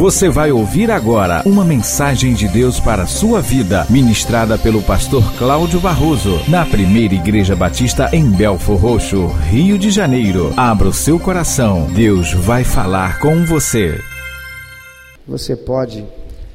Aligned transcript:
Você 0.00 0.30
vai 0.30 0.50
ouvir 0.50 0.90
agora 0.90 1.42
uma 1.44 1.62
mensagem 1.62 2.32
de 2.32 2.48
Deus 2.48 2.80
para 2.80 3.02
a 3.02 3.06
sua 3.06 3.42
vida, 3.42 3.86
ministrada 3.90 4.56
pelo 4.56 4.82
pastor 4.82 5.22
Cláudio 5.36 5.78
Barroso, 5.78 6.40
na 6.48 6.64
primeira 6.64 7.12
Igreja 7.12 7.54
Batista 7.54 8.08
em 8.10 8.24
Belfor 8.30 8.78
Roxo, 8.78 9.26
Rio 9.50 9.78
de 9.78 9.90
Janeiro. 9.90 10.54
Abra 10.56 10.88
o 10.88 10.92
seu 10.92 11.20
coração, 11.20 11.86
Deus 11.92 12.32
vai 12.32 12.64
falar 12.64 13.20
com 13.20 13.44
você. 13.44 14.00
Você 15.28 15.54
pode 15.54 16.02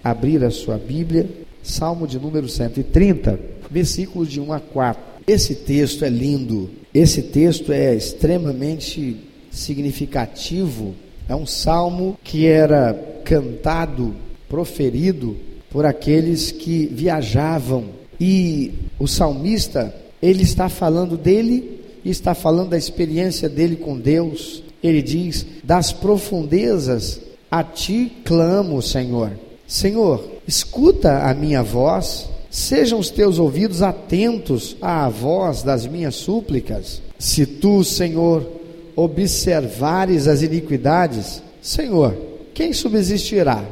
abrir 0.04 0.44
a 0.44 0.50
sua 0.50 0.80
Bíblia, 0.80 1.30
Salmo 1.62 2.08
de 2.08 2.18
número 2.18 2.50
130, 2.50 3.40
versículos 3.70 4.28
de 4.28 4.42
1 4.42 4.54
a 4.54 4.60
4. 4.60 5.04
Esse 5.28 5.54
texto 5.54 6.04
é 6.04 6.10
lindo, 6.10 6.72
esse 6.92 7.22
texto 7.22 7.72
é 7.72 7.94
extremamente 7.94 9.18
significativo. 9.52 10.96
É 11.28 11.36
um 11.36 11.46
salmo 11.46 12.18
que 12.24 12.46
era 12.46 12.94
cantado, 13.24 14.16
proferido 14.48 15.36
por 15.70 15.86
aqueles 15.86 16.52
que 16.52 16.86
viajavam. 16.86 17.86
E 18.20 18.72
o 19.00 19.08
salmista, 19.08 19.94
ele 20.22 20.44
está 20.44 20.70
falando 20.70 21.18
dele 21.18 21.82
e 22.04 22.10
está 22.10 22.34
falando 22.34 22.70
da 22.70 22.78
experiência 22.78 23.50
dele 23.50 23.76
com 23.76 23.98
Deus. 23.98 24.64
Ele 24.82 25.02
diz: 25.02 25.46
Das 25.64 25.92
profundezas 25.92 27.20
a 27.50 27.64
ti 27.64 28.12
clamo, 28.24 28.82
Senhor. 28.82 29.32
Senhor, 29.68 30.24
escuta 30.48 31.28
a 31.28 31.34
minha 31.34 31.64
voz, 31.64 32.30
sejam 32.52 33.00
os 33.00 33.10
teus 33.10 33.40
ouvidos 33.40 33.82
atentos 33.82 34.78
à 34.80 35.10
voz 35.10 35.64
das 35.64 35.88
minhas 35.88 36.16
súplicas. 36.16 37.02
Se 37.18 37.46
tu, 37.46 37.84
Senhor, 37.84 38.46
observares 38.96 40.28
as 40.28 40.42
iniquidades, 40.42 41.44
Senhor, 41.62 42.16
quem 42.54 42.72
subsistirá? 42.72 43.66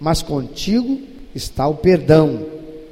Mas 0.00 0.22
contigo 0.22 1.00
está 1.34 1.66
o 1.68 1.74
perdão, 1.74 2.44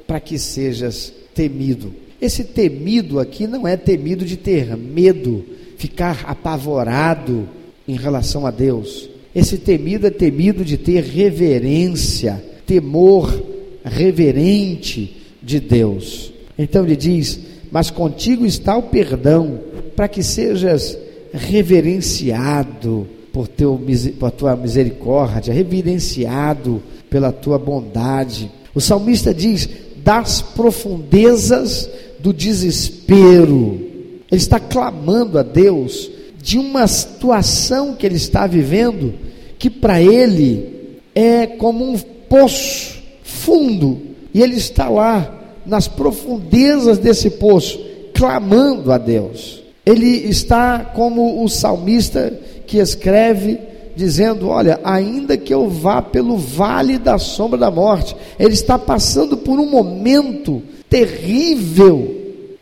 para 0.07 0.19
que 0.19 0.37
sejas 0.37 1.13
temido. 1.35 1.93
Esse 2.21 2.43
temido 2.43 3.19
aqui 3.19 3.47
não 3.47 3.67
é 3.67 3.75
temido 3.75 4.23
de 4.23 4.37
ter 4.37 4.77
medo, 4.77 5.43
ficar 5.77 6.23
apavorado 6.25 7.49
em 7.87 7.95
relação 7.95 8.45
a 8.45 8.51
Deus. 8.51 9.09
Esse 9.35 9.57
temido 9.57 10.07
é 10.07 10.09
temido 10.09 10.63
de 10.63 10.77
ter 10.77 11.03
reverência, 11.03 12.43
temor 12.65 13.43
reverente 13.83 15.17
de 15.41 15.59
Deus. 15.59 16.31
Então 16.57 16.85
ele 16.85 16.95
diz: 16.95 17.39
Mas 17.71 17.89
contigo 17.89 18.45
está 18.45 18.77
o 18.77 18.83
perdão, 18.83 19.59
para 19.95 20.07
que 20.07 20.23
sejas 20.23 20.97
reverenciado 21.33 23.07
por, 23.33 23.47
teu, 23.47 23.81
por 24.19 24.31
tua 24.31 24.55
misericórdia, 24.55 25.53
reverenciado 25.53 26.81
pela 27.09 27.31
tua 27.31 27.57
bondade. 27.57 28.51
O 28.75 28.79
salmista 28.79 29.33
diz: 29.33 29.67
das 30.03 30.41
profundezas 30.41 31.89
do 32.19 32.31
desespero. 32.31 33.91
Ele 34.31 34.41
está 34.41 34.59
clamando 34.59 35.37
a 35.37 35.43
Deus 35.43 36.09
de 36.41 36.57
uma 36.57 36.87
situação 36.87 37.95
que 37.95 38.05
ele 38.05 38.15
está 38.15 38.45
vivendo, 38.45 39.13
que 39.57 39.69
para 39.69 40.01
ele 40.01 40.99
é 41.15 41.47
como 41.47 41.89
um 41.89 41.97
poço 41.97 43.01
fundo, 43.23 44.01
e 44.33 44.41
ele 44.41 44.55
está 44.55 44.89
lá 44.89 45.41
nas 45.65 45.87
profundezas 45.87 46.97
desse 46.97 47.29
poço, 47.29 47.79
clamando 48.13 48.91
a 48.91 48.97
Deus. 48.97 49.62
Ele 49.85 50.07
está 50.07 50.79
como 50.79 51.43
o 51.43 51.49
salmista 51.49 52.33
que 52.65 52.77
escreve 52.77 53.59
dizendo: 53.95 54.47
Olha, 54.47 54.79
ainda 54.83 55.37
que 55.37 55.53
eu 55.53 55.67
vá 55.69 56.01
pelo 56.01 56.37
vale 56.37 56.97
da 56.97 57.17
sombra 57.17 57.57
da 57.57 57.69
morte, 57.69 58.15
ele 58.39 58.53
está 58.53 58.79
passando 58.79 59.37
por 59.37 59.59
um 59.59 59.69
momento 59.69 60.61
terrível, 60.89 62.15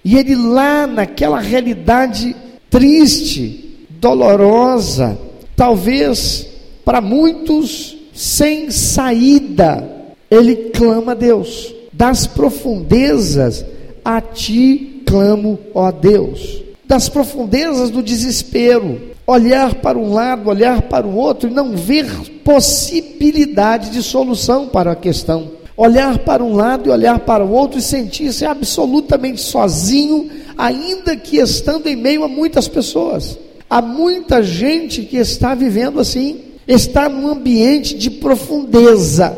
e 0.03 0.17
ele 0.17 0.36
lá 0.36 0.88
naquela 0.88 1.39
realidade 1.39 2.35
triste, 2.69 3.85
dolorosa, 4.00 5.17
talvez 5.56 6.47
para 6.84 7.01
muitos 7.01 7.97
sem 8.13 8.72
saída, 8.72 9.88
ele 10.29 10.56
clama 10.72 11.12
a 11.12 11.16
Deus, 11.16 11.73
das 11.94 12.25
profundezas 12.25 13.63
a 14.03 14.19
ti 14.19 15.03
clamo, 15.06 15.59
ó 15.75 15.91
Deus 15.91 16.71
das 16.91 17.07
profundezas 17.07 17.90
do 17.90 18.03
desespero, 18.03 19.00
olhar 19.25 19.75
para 19.75 19.97
um 19.97 20.12
lado, 20.12 20.50
olhar 20.50 20.81
para 20.81 21.07
o 21.07 21.16
outro 21.16 21.50
e 21.50 21.53
não 21.53 21.74
ver 21.74 22.06
possibilidade 22.44 23.91
de 23.91 24.03
solução 24.03 24.68
para 24.68 24.91
a 24.91 24.96
questão. 24.96 25.52
Olhar 25.78 26.19
para 26.19 26.44
um 26.44 26.53
lado 26.53 26.90
e 26.90 26.91
olhar 26.91 27.19
para 27.19 27.46
o 27.46 27.53
outro 27.53 27.79
e 27.79 27.81
sentir-se 27.81 28.44
absolutamente 28.44 29.40
sozinho, 29.40 30.29
ainda 30.57 31.16
que 31.16 31.38
estando 31.38 31.88
em 31.88 31.96
meio 31.96 32.25
a 32.25 32.28
muitas 32.28 32.68
pessoas. 32.68 33.40
Há 33.69 33.81
muita 33.81 34.44
gente 34.44 35.03
que 35.03 35.16
está 35.16 35.56
vivendo 35.56 35.97
assim, 35.97 36.41
está 36.68 37.08
num 37.08 37.31
ambiente 37.31 37.97
de 37.97 38.12
profundeza, 38.12 39.34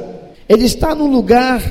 ele 0.49 0.65
está 0.65 0.95
num 0.95 1.05
lugar 1.05 1.61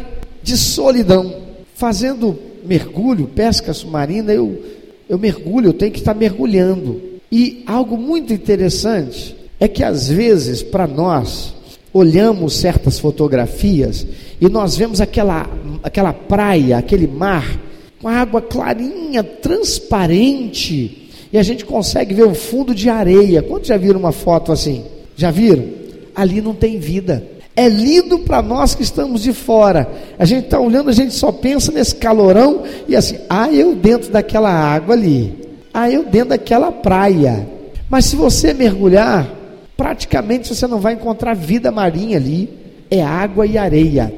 de 0.44 0.56
solidão, 0.56 1.34
fazendo 1.74 2.38
mergulho, 2.64 3.26
pesca 3.26 3.74
submarina. 3.74 4.32
Eu 4.32 4.62
eu 5.12 5.18
mergulho, 5.18 5.68
eu 5.68 5.72
tenho 5.74 5.92
que 5.92 5.98
estar 5.98 6.14
mergulhando. 6.14 7.02
E 7.30 7.62
algo 7.66 7.98
muito 7.98 8.32
interessante 8.32 9.36
é 9.60 9.68
que 9.68 9.84
às 9.84 10.08
vezes 10.08 10.62
para 10.62 10.86
nós 10.86 11.54
olhamos 11.92 12.54
certas 12.54 12.98
fotografias 12.98 14.06
e 14.40 14.48
nós 14.48 14.74
vemos 14.74 15.02
aquela 15.02 15.50
aquela 15.82 16.14
praia, 16.14 16.78
aquele 16.78 17.06
mar 17.06 17.60
com 18.00 18.08
água 18.08 18.40
clarinha, 18.40 19.22
transparente, 19.22 21.10
e 21.30 21.36
a 21.36 21.42
gente 21.42 21.66
consegue 21.66 22.14
ver 22.14 22.24
o 22.24 22.34
fundo 22.34 22.74
de 22.74 22.88
areia. 22.88 23.42
Quantos 23.42 23.68
já 23.68 23.76
viram 23.76 24.00
uma 24.00 24.12
foto 24.12 24.50
assim? 24.50 24.82
Já 25.14 25.30
viram? 25.30 25.66
Ali 26.14 26.40
não 26.40 26.54
tem 26.54 26.78
vida. 26.78 27.22
É 27.54 27.68
lindo 27.68 28.20
para 28.20 28.40
nós 28.40 28.74
que 28.74 28.82
estamos 28.82 29.22
de 29.22 29.32
fora. 29.32 29.90
A 30.18 30.24
gente 30.24 30.44
está 30.44 30.58
olhando, 30.58 30.88
a 30.88 30.94
gente 30.94 31.12
só 31.12 31.30
pensa 31.30 31.70
nesse 31.70 31.94
calorão 31.96 32.62
e 32.88 32.96
assim, 32.96 33.18
ah, 33.28 33.52
eu 33.52 33.74
dentro 33.74 34.10
daquela 34.10 34.50
água 34.50 34.94
ali, 34.94 35.34
ah, 35.72 35.90
eu 35.90 36.04
dentro 36.04 36.30
daquela 36.30 36.72
praia. 36.72 37.46
Mas 37.90 38.06
se 38.06 38.16
você 38.16 38.54
mergulhar, 38.54 39.28
praticamente 39.76 40.54
você 40.54 40.66
não 40.66 40.80
vai 40.80 40.94
encontrar 40.94 41.34
vida 41.34 41.70
marinha 41.70 42.16
ali, 42.16 42.48
é 42.90 43.02
água 43.02 43.46
e 43.46 43.58
areia. 43.58 44.12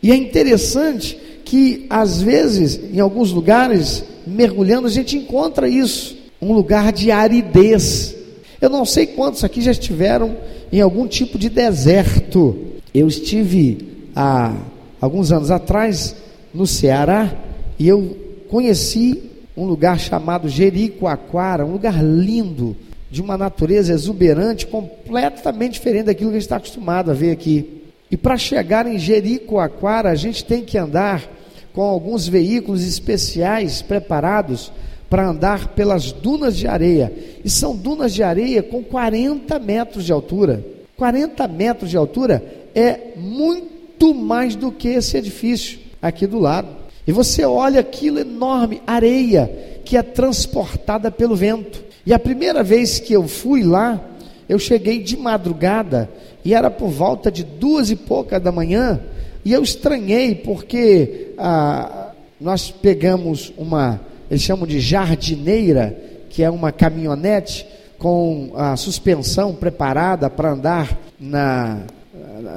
E 0.00 0.12
é 0.12 0.14
interessante 0.14 1.18
que 1.44 1.86
às 1.90 2.22
vezes, 2.22 2.78
em 2.92 3.00
alguns 3.00 3.32
lugares, 3.32 4.04
mergulhando, 4.26 4.86
a 4.86 4.90
gente 4.90 5.16
encontra 5.16 5.68
isso, 5.68 6.16
um 6.40 6.52
lugar 6.52 6.92
de 6.92 7.10
aridez. 7.10 8.14
Eu 8.60 8.70
não 8.70 8.84
sei 8.84 9.06
quantos 9.06 9.42
aqui 9.42 9.60
já 9.60 9.72
estiveram 9.72 10.36
em 10.72 10.80
algum 10.80 11.06
tipo 11.06 11.38
de 11.38 11.48
deserto. 11.48 12.65
Eu 12.96 13.08
estive 13.08 14.08
há 14.16 14.54
alguns 14.98 15.30
anos 15.30 15.50
atrás 15.50 16.16
no 16.54 16.66
Ceará 16.66 17.30
e 17.78 17.86
eu 17.86 18.16
conheci 18.48 19.22
um 19.54 19.66
lugar 19.66 20.00
chamado 20.00 20.48
Jericoacoara, 20.48 21.66
um 21.66 21.72
lugar 21.72 22.02
lindo, 22.02 22.74
de 23.10 23.20
uma 23.20 23.36
natureza 23.36 23.92
exuberante, 23.92 24.66
completamente 24.66 25.74
diferente 25.74 26.06
daquilo 26.06 26.30
que 26.30 26.36
a 26.36 26.40
gente 26.40 26.46
está 26.46 26.56
acostumado 26.56 27.10
a 27.10 27.14
ver 27.14 27.32
aqui. 27.32 27.82
E 28.10 28.16
para 28.16 28.38
chegar 28.38 28.86
em 28.86 28.98
Jericoacoara, 28.98 30.08
a 30.08 30.14
gente 30.14 30.42
tem 30.42 30.64
que 30.64 30.78
andar 30.78 31.30
com 31.74 31.82
alguns 31.82 32.26
veículos 32.26 32.82
especiais 32.82 33.82
preparados 33.82 34.72
para 35.10 35.28
andar 35.28 35.68
pelas 35.74 36.12
dunas 36.12 36.56
de 36.56 36.66
areia. 36.66 37.12
E 37.44 37.50
são 37.50 37.76
dunas 37.76 38.14
de 38.14 38.22
areia 38.22 38.62
com 38.62 38.82
40 38.82 39.58
metros 39.58 40.06
de 40.06 40.12
altura. 40.12 40.64
40 40.96 41.46
metros 41.46 41.90
de 41.90 41.96
altura 41.98 42.42
é 42.76 43.14
muito 43.16 44.12
mais 44.12 44.54
do 44.54 44.70
que 44.70 44.88
esse 44.88 45.16
edifício 45.16 45.78
aqui 46.02 46.26
do 46.26 46.38
lado. 46.38 46.68
E 47.06 47.12
você 47.12 47.42
olha 47.42 47.80
aquilo 47.80 48.18
enorme, 48.18 48.82
areia, 48.86 49.80
que 49.82 49.96
é 49.96 50.02
transportada 50.02 51.10
pelo 51.10 51.34
vento. 51.34 51.82
E 52.04 52.12
a 52.12 52.18
primeira 52.18 52.62
vez 52.62 52.98
que 52.98 53.14
eu 53.14 53.26
fui 53.26 53.62
lá, 53.62 53.98
eu 54.46 54.58
cheguei 54.58 55.02
de 55.02 55.16
madrugada 55.16 56.10
e 56.44 56.52
era 56.52 56.70
por 56.70 56.90
volta 56.90 57.32
de 57.32 57.42
duas 57.42 57.90
e 57.90 57.96
pouca 57.96 58.38
da 58.38 58.52
manhã. 58.52 59.00
E 59.42 59.52
eu 59.52 59.62
estranhei 59.62 60.34
porque 60.34 61.32
ah, 61.38 62.10
nós 62.38 62.70
pegamos 62.70 63.52
uma, 63.56 64.00
eles 64.30 64.42
chamam 64.42 64.66
de 64.66 64.80
jardineira, 64.80 65.96
que 66.28 66.42
é 66.42 66.50
uma 66.50 66.70
caminhonete 66.70 67.66
com 67.98 68.52
a 68.54 68.76
suspensão 68.76 69.54
preparada 69.54 70.28
para 70.28 70.52
andar 70.52 70.98
na, 71.18 71.80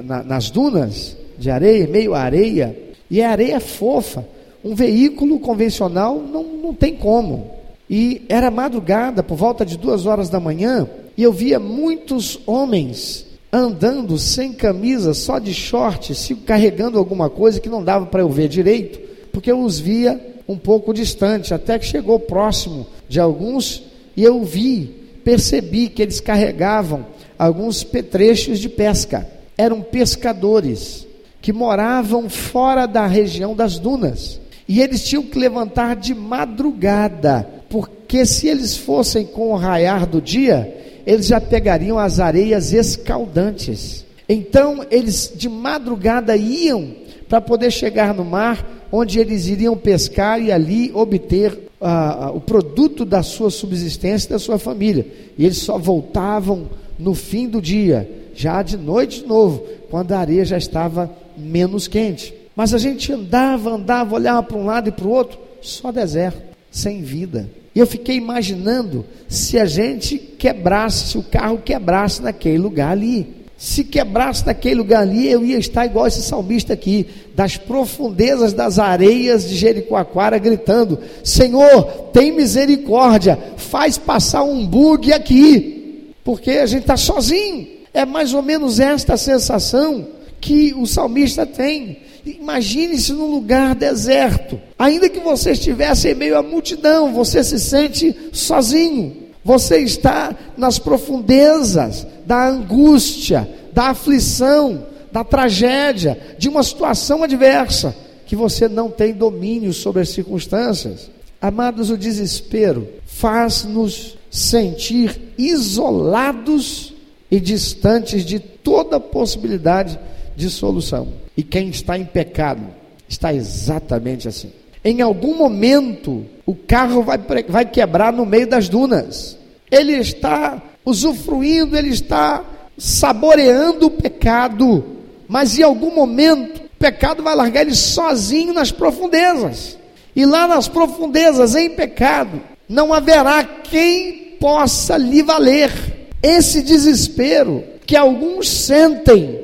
na, 0.02 0.24
nas 0.24 0.50
dunas 0.50 1.16
de 1.38 1.50
areia, 1.50 1.88
meio 1.88 2.14
areia, 2.14 2.78
e 3.10 3.22
a 3.22 3.32
areia 3.32 3.60
fofa. 3.60 4.26
Um 4.64 4.76
veículo 4.76 5.40
convencional 5.40 6.20
não, 6.20 6.44
não 6.44 6.74
tem 6.74 6.96
como. 6.96 7.52
E 7.90 8.24
era 8.30 8.52
madrugada, 8.52 9.24
por 9.24 9.36
volta 9.36 9.66
de 9.66 9.78
duas 9.78 10.06
horas 10.06 10.30
da 10.30 10.40
manhã, 10.40 10.88
e 11.18 11.24
eu 11.24 11.34
via 11.34 11.60
muitos 11.60 12.40
homens 12.46 13.26
andando 13.52 14.18
sem 14.18 14.54
camisa, 14.54 15.14
só 15.14 15.40
de 15.40 15.54
short, 15.54 16.14
se 16.14 16.36
carregando 16.36 17.00
alguma 17.00 17.30
coisa 17.30 17.60
que 17.60 17.70
não 17.70 17.84
dava 17.84 18.06
para 18.06 18.22
eu 18.22 18.30
ver 18.30 18.48
direito, 18.48 19.00
porque 19.32 19.52
eu 19.52 19.60
os 19.62 19.80
via 19.80 20.20
um 20.48 20.58
pouco 20.58 20.94
distante, 20.94 21.54
até 21.54 21.80
que 21.80 21.86
chegou 21.86 22.20
próximo 22.20 22.86
de 23.08 23.20
alguns 23.20 23.84
e 24.16 24.24
eu 24.24 24.44
vi, 24.44 24.94
percebi 25.24 25.88
que 25.88 26.02
eles 26.02 26.20
carregavam 26.20 27.06
alguns 27.38 27.84
petrechos 27.84 28.60
de 28.60 28.68
pesca. 28.68 29.39
Eram 29.60 29.82
pescadores 29.82 31.06
que 31.42 31.52
moravam 31.52 32.30
fora 32.30 32.86
da 32.86 33.06
região 33.06 33.54
das 33.54 33.78
dunas. 33.78 34.40
E 34.66 34.80
eles 34.80 35.04
tinham 35.04 35.24
que 35.24 35.38
levantar 35.38 35.98
de 35.98 36.16
madrugada, 36.16 37.46
porque 37.70 38.26
se 38.26 38.48
eles 38.48 38.78
fossem 38.78 39.26
com 39.26 39.52
o 39.52 39.58
raiar 39.58 40.08
do 40.08 40.22
dia, 40.22 41.02
eles 41.06 41.28
já 41.28 41.42
pegariam 41.42 42.00
as 42.00 42.22
areias 42.22 42.72
escaldantes. 42.72 44.06
Então, 44.30 44.86
eles 44.90 45.34
de 45.36 45.50
madrugada 45.50 46.38
iam 46.38 46.94
para 47.28 47.42
poder 47.42 47.70
chegar 47.70 48.14
no 48.14 48.24
mar, 48.24 48.88
onde 48.90 49.20
eles 49.20 49.48
iriam 49.48 49.76
pescar 49.76 50.42
e 50.42 50.54
ali 50.54 50.90
obter 50.94 51.68
ah, 51.82 52.32
o 52.34 52.40
produto 52.40 53.04
da 53.04 53.22
sua 53.22 53.52
subsistência 53.52 54.28
e 54.28 54.32
da 54.32 54.40
sua 54.40 54.58
família. 54.58 55.06
E 55.38 55.46
eles 55.46 55.58
só 55.58 55.78
voltavam 55.78 56.70
no 56.98 57.14
fim 57.14 57.50
do 57.50 57.62
dia, 57.62 58.10
já 58.40 58.62
de 58.62 58.78
noite 58.78 59.20
de 59.20 59.28
novo, 59.28 59.66
quando 59.90 60.14
a 60.14 60.20
areia 60.20 60.46
já 60.46 60.58
estava 60.58 61.12
menos 61.36 61.90
quente. 61.90 62.34
Mas 62.56 62.74
a 62.74 62.78
gente 62.78 63.12
andava, 63.12 63.72
andava, 63.72 64.16
olhava 64.16 64.42
para 64.42 64.58
um 64.58 64.66
lado 64.66 64.88
e 64.88 64.94
para 64.94 65.06
o 65.06 65.12
outro, 65.12 65.38
só 65.62 65.92
deserto, 65.92 66.42
sem 66.72 67.02
vida. 67.02 67.50
E 67.76 67.80
eu 67.80 67.86
fiquei 67.86 68.16
imaginando 68.16 69.06
se 69.28 69.60
a 69.60 69.66
gente 69.66 70.18
quebrasse, 70.18 71.10
se 71.10 71.18
o 71.18 71.24
carro 71.24 71.58
quebrasse 71.58 72.22
naquele 72.22 72.58
lugar 72.58 72.94
ali. 72.94 73.28
Se 73.58 73.84
quebrasse 73.84 74.46
naquele 74.46 74.76
lugar 74.76 75.02
ali, 75.02 75.30
eu 75.30 75.44
ia 75.44 75.58
estar 75.58 75.86
igual 75.86 76.08
esse 76.08 76.22
salmista 76.22 76.72
aqui, 76.72 77.08
das 77.36 77.58
profundezas 77.58 78.54
das 78.54 78.80
areias 78.80 79.50
de 79.50 79.58
Jericoacoara, 79.58 80.38
gritando: 80.38 80.98
Senhor, 81.26 81.84
tem 82.14 82.32
misericórdia, 82.32 83.38
faz 83.58 83.98
passar 83.98 84.44
um 84.44 84.66
bug 84.66 85.12
aqui, 85.12 86.14
porque 86.24 86.52
a 86.52 86.66
gente 86.66 86.84
está 86.84 86.96
sozinho. 86.96 87.79
É 87.94 88.06
mais 88.06 88.34
ou 88.34 88.42
menos 88.42 88.80
esta 88.80 89.18
sensação 89.18 90.08
que 90.40 90.74
o 90.74 90.86
salmista 90.86 91.46
tem. 91.46 92.00
Imagine-se 92.26 93.14
num 93.14 93.30
lugar 93.30 93.76
deserto. 93.76 94.60
Ainda 94.78 95.10
que 95.10 95.20
você 95.20 95.52
estivesse 95.52 96.10
em 96.10 96.16
meio 96.16 96.38
à 96.38 96.44
multidão, 96.44 97.14
você 97.14 97.44
se 97.44 97.60
sente 97.60 98.16
sozinho. 98.32 99.30
Você 99.44 99.80
está 99.80 100.36
nas 100.58 100.78
profundezas 100.78 102.06
da 102.26 102.48
angústia, 102.48 103.50
da 103.74 103.90
aflição, 103.90 104.86
da 105.12 105.24
tragédia, 105.24 106.20
de 106.38 106.50
uma 106.50 106.62
situação 106.62 107.24
adversa, 107.24 107.96
que 108.26 108.36
você 108.36 108.68
não 108.68 108.90
tem 108.90 109.14
domínio 109.14 109.74
sobre 109.74 110.02
as 110.02 110.10
circunstâncias. 110.10 111.10
Amados, 111.42 111.90
o 111.90 111.98
desespero 111.98 112.88
faz-nos 113.06 114.18
sentir 114.30 115.34
isolados 115.38 116.94
e 117.32 117.40
distantes 117.40 118.26
de 118.26 118.40
toda 118.40 119.00
possibilidade 119.00 120.00
de 120.36 120.50
solução. 120.50 121.08
E 121.36 121.44
quem 121.44 121.70
está 121.70 121.98
em 121.98 122.06
pecado 122.06 122.64
está 123.08 123.34
exatamente 123.34 124.28
assim. 124.28 124.52
Em 124.84 125.02
algum 125.02 125.36
momento, 125.36 126.26
o 126.46 126.56
carro 126.56 127.04
vai, 127.04 127.18
vai 127.48 127.66
quebrar 127.66 128.14
no 128.14 128.26
meio 128.26 128.48
das 128.48 128.70
dunas. 128.70 129.38
Ele 129.70 129.94
está 129.94 130.62
usufruindo, 130.86 131.78
ele 131.78 131.90
está 131.90 132.44
saboreando 132.78 133.88
o 133.88 133.92
pecado, 133.92 134.84
mas 135.28 135.60
em 135.60 135.64
algum 135.64 135.94
momento, 135.94 136.62
o 136.62 136.80
pecado 136.80 137.22
vai 137.22 137.36
largar 137.36 137.62
ele 137.62 137.76
sozinho 137.76 138.54
nas 138.54 138.72
profundezas. 138.72 139.78
E 140.16 140.26
lá 140.26 140.48
nas 140.48 140.68
profundezas, 140.68 141.56
em 141.56 141.70
pecado, 141.70 142.42
não 142.68 142.94
haverá 142.94 143.44
quem 143.44 144.38
possa 144.40 144.98
lhe 144.98 145.22
valer. 145.22 145.99
Esse 146.22 146.62
desespero 146.62 147.64
que 147.86 147.96
alguns 147.96 148.50
sentem 148.50 149.40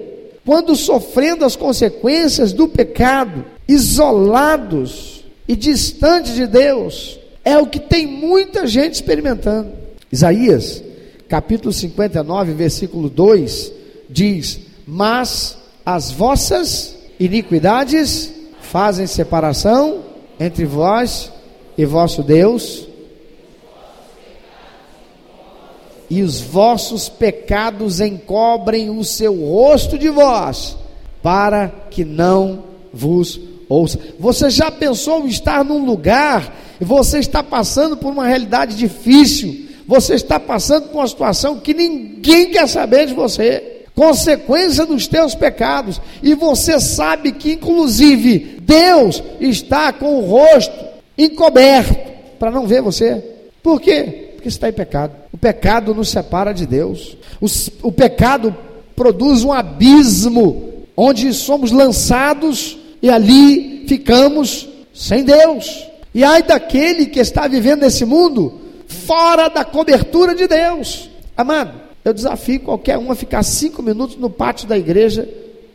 quando 0.46 0.76
sofrendo 0.76 1.44
as 1.44 1.56
consequências 1.56 2.54
do 2.54 2.68
pecado, 2.68 3.46
isolados 3.68 5.26
e 5.48 5.56
distantes 5.56 6.36
de 6.36 6.46
Deus, 6.46 7.20
é 7.44 7.58
o 7.58 7.66
que 7.66 7.80
tem 7.80 8.06
muita 8.06 8.68
gente 8.68 8.94
experimentando. 8.94 9.72
Isaías, 10.12 10.84
capítulo 11.28 11.74
59, 11.74 12.54
versículo 12.54 13.10
2, 13.10 13.72
diz: 14.10 14.60
Mas 14.86 15.58
as 15.86 16.12
vossas 16.12 16.96
iniquidades 17.20 18.32
fazem 18.62 19.08
separação 19.08 20.04
entre 20.40 20.66
vós 20.66 21.32
e 21.78 21.86
vosso 21.86 22.22
Deus, 22.22 22.85
e 26.10 26.22
os 26.22 26.40
vossos 26.42 27.10
pecados 27.10 28.00
encobrem 28.00 28.90
o 28.90 29.04
seu 29.04 29.34
rosto 29.34 29.98
de 29.98 30.10
vós, 30.10 30.78
para 31.22 31.70
que 31.90 32.06
não 32.06 32.64
vos 32.94 33.40
ouça. 33.68 34.00
Você 34.20 34.50
já 34.50 34.70
pensou 34.70 35.26
em 35.26 35.30
estar 35.30 35.64
num 35.64 35.86
lugar 35.86 36.56
e 36.80 36.86
você 36.86 37.20
está 37.20 37.42
passando 37.42 37.98
por 37.98 38.12
uma 38.12 38.28
realidade 38.28 38.76
difícil, 38.76 39.66
você 39.88 40.16
está 40.16 40.40
passando 40.40 40.90
por 40.90 41.00
uma 41.00 41.08
situação 41.08 41.60
que 41.60 41.74
ninguém 41.74 42.50
quer 42.52 42.68
saber 42.68 43.08
de 43.08 43.14
você, 43.14 43.84
consequência 43.96 44.86
dos 44.86 45.08
teus 45.08 45.34
pecados, 45.36 46.02
e 46.22 46.34
você 46.34 46.80
sabe 46.80 47.32
que, 47.32 47.54
inclusive, 47.54 48.60
Deus 48.62 49.24
está 49.40 49.94
com 49.94 50.20
o 50.20 50.26
rosto 50.26 50.86
encoberto 51.18 52.14
para 52.38 52.52
não 52.52 52.68
ver 52.68 52.82
você. 52.82 53.24
Por 53.64 53.80
quê? 53.80 54.25
Porque 54.46 54.50
está 54.50 54.70
em 54.70 54.74
pecado. 54.74 55.16
O 55.34 55.38
pecado 55.40 55.96
nos 55.96 56.10
separa 56.10 56.54
de 56.54 56.68
Deus. 56.68 57.18
O, 57.42 57.48
o 57.88 57.92
pecado 57.92 58.56
produz 58.96 59.44
um 59.44 59.52
abismo 59.52 60.86
onde 60.96 61.34
somos 61.34 61.72
lançados 61.72 62.78
e 63.02 63.10
ali 63.10 63.86
ficamos 63.88 64.70
sem 64.94 65.24
Deus. 65.24 65.88
E 66.14 66.24
ai 66.24 66.44
daquele 66.44 67.08
que 67.08 67.20
está 67.20 67.48
vivendo 67.48 67.82
nesse 67.82 68.06
mundo 68.06 68.62
fora 68.88 69.50
da 69.50 69.66
cobertura 69.66 70.36
de 70.36 70.48
Deus. 70.48 71.10
Amado, 71.36 71.82
eu 72.04 72.14
desafio 72.14 72.60
qualquer 72.60 73.00
um 73.00 73.12
a 73.12 73.16
ficar 73.16 73.42
cinco 73.42 73.82
minutos 73.82 74.16
no 74.16 74.30
pátio 74.30 74.68
da 74.68 74.78
igreja 74.78 75.28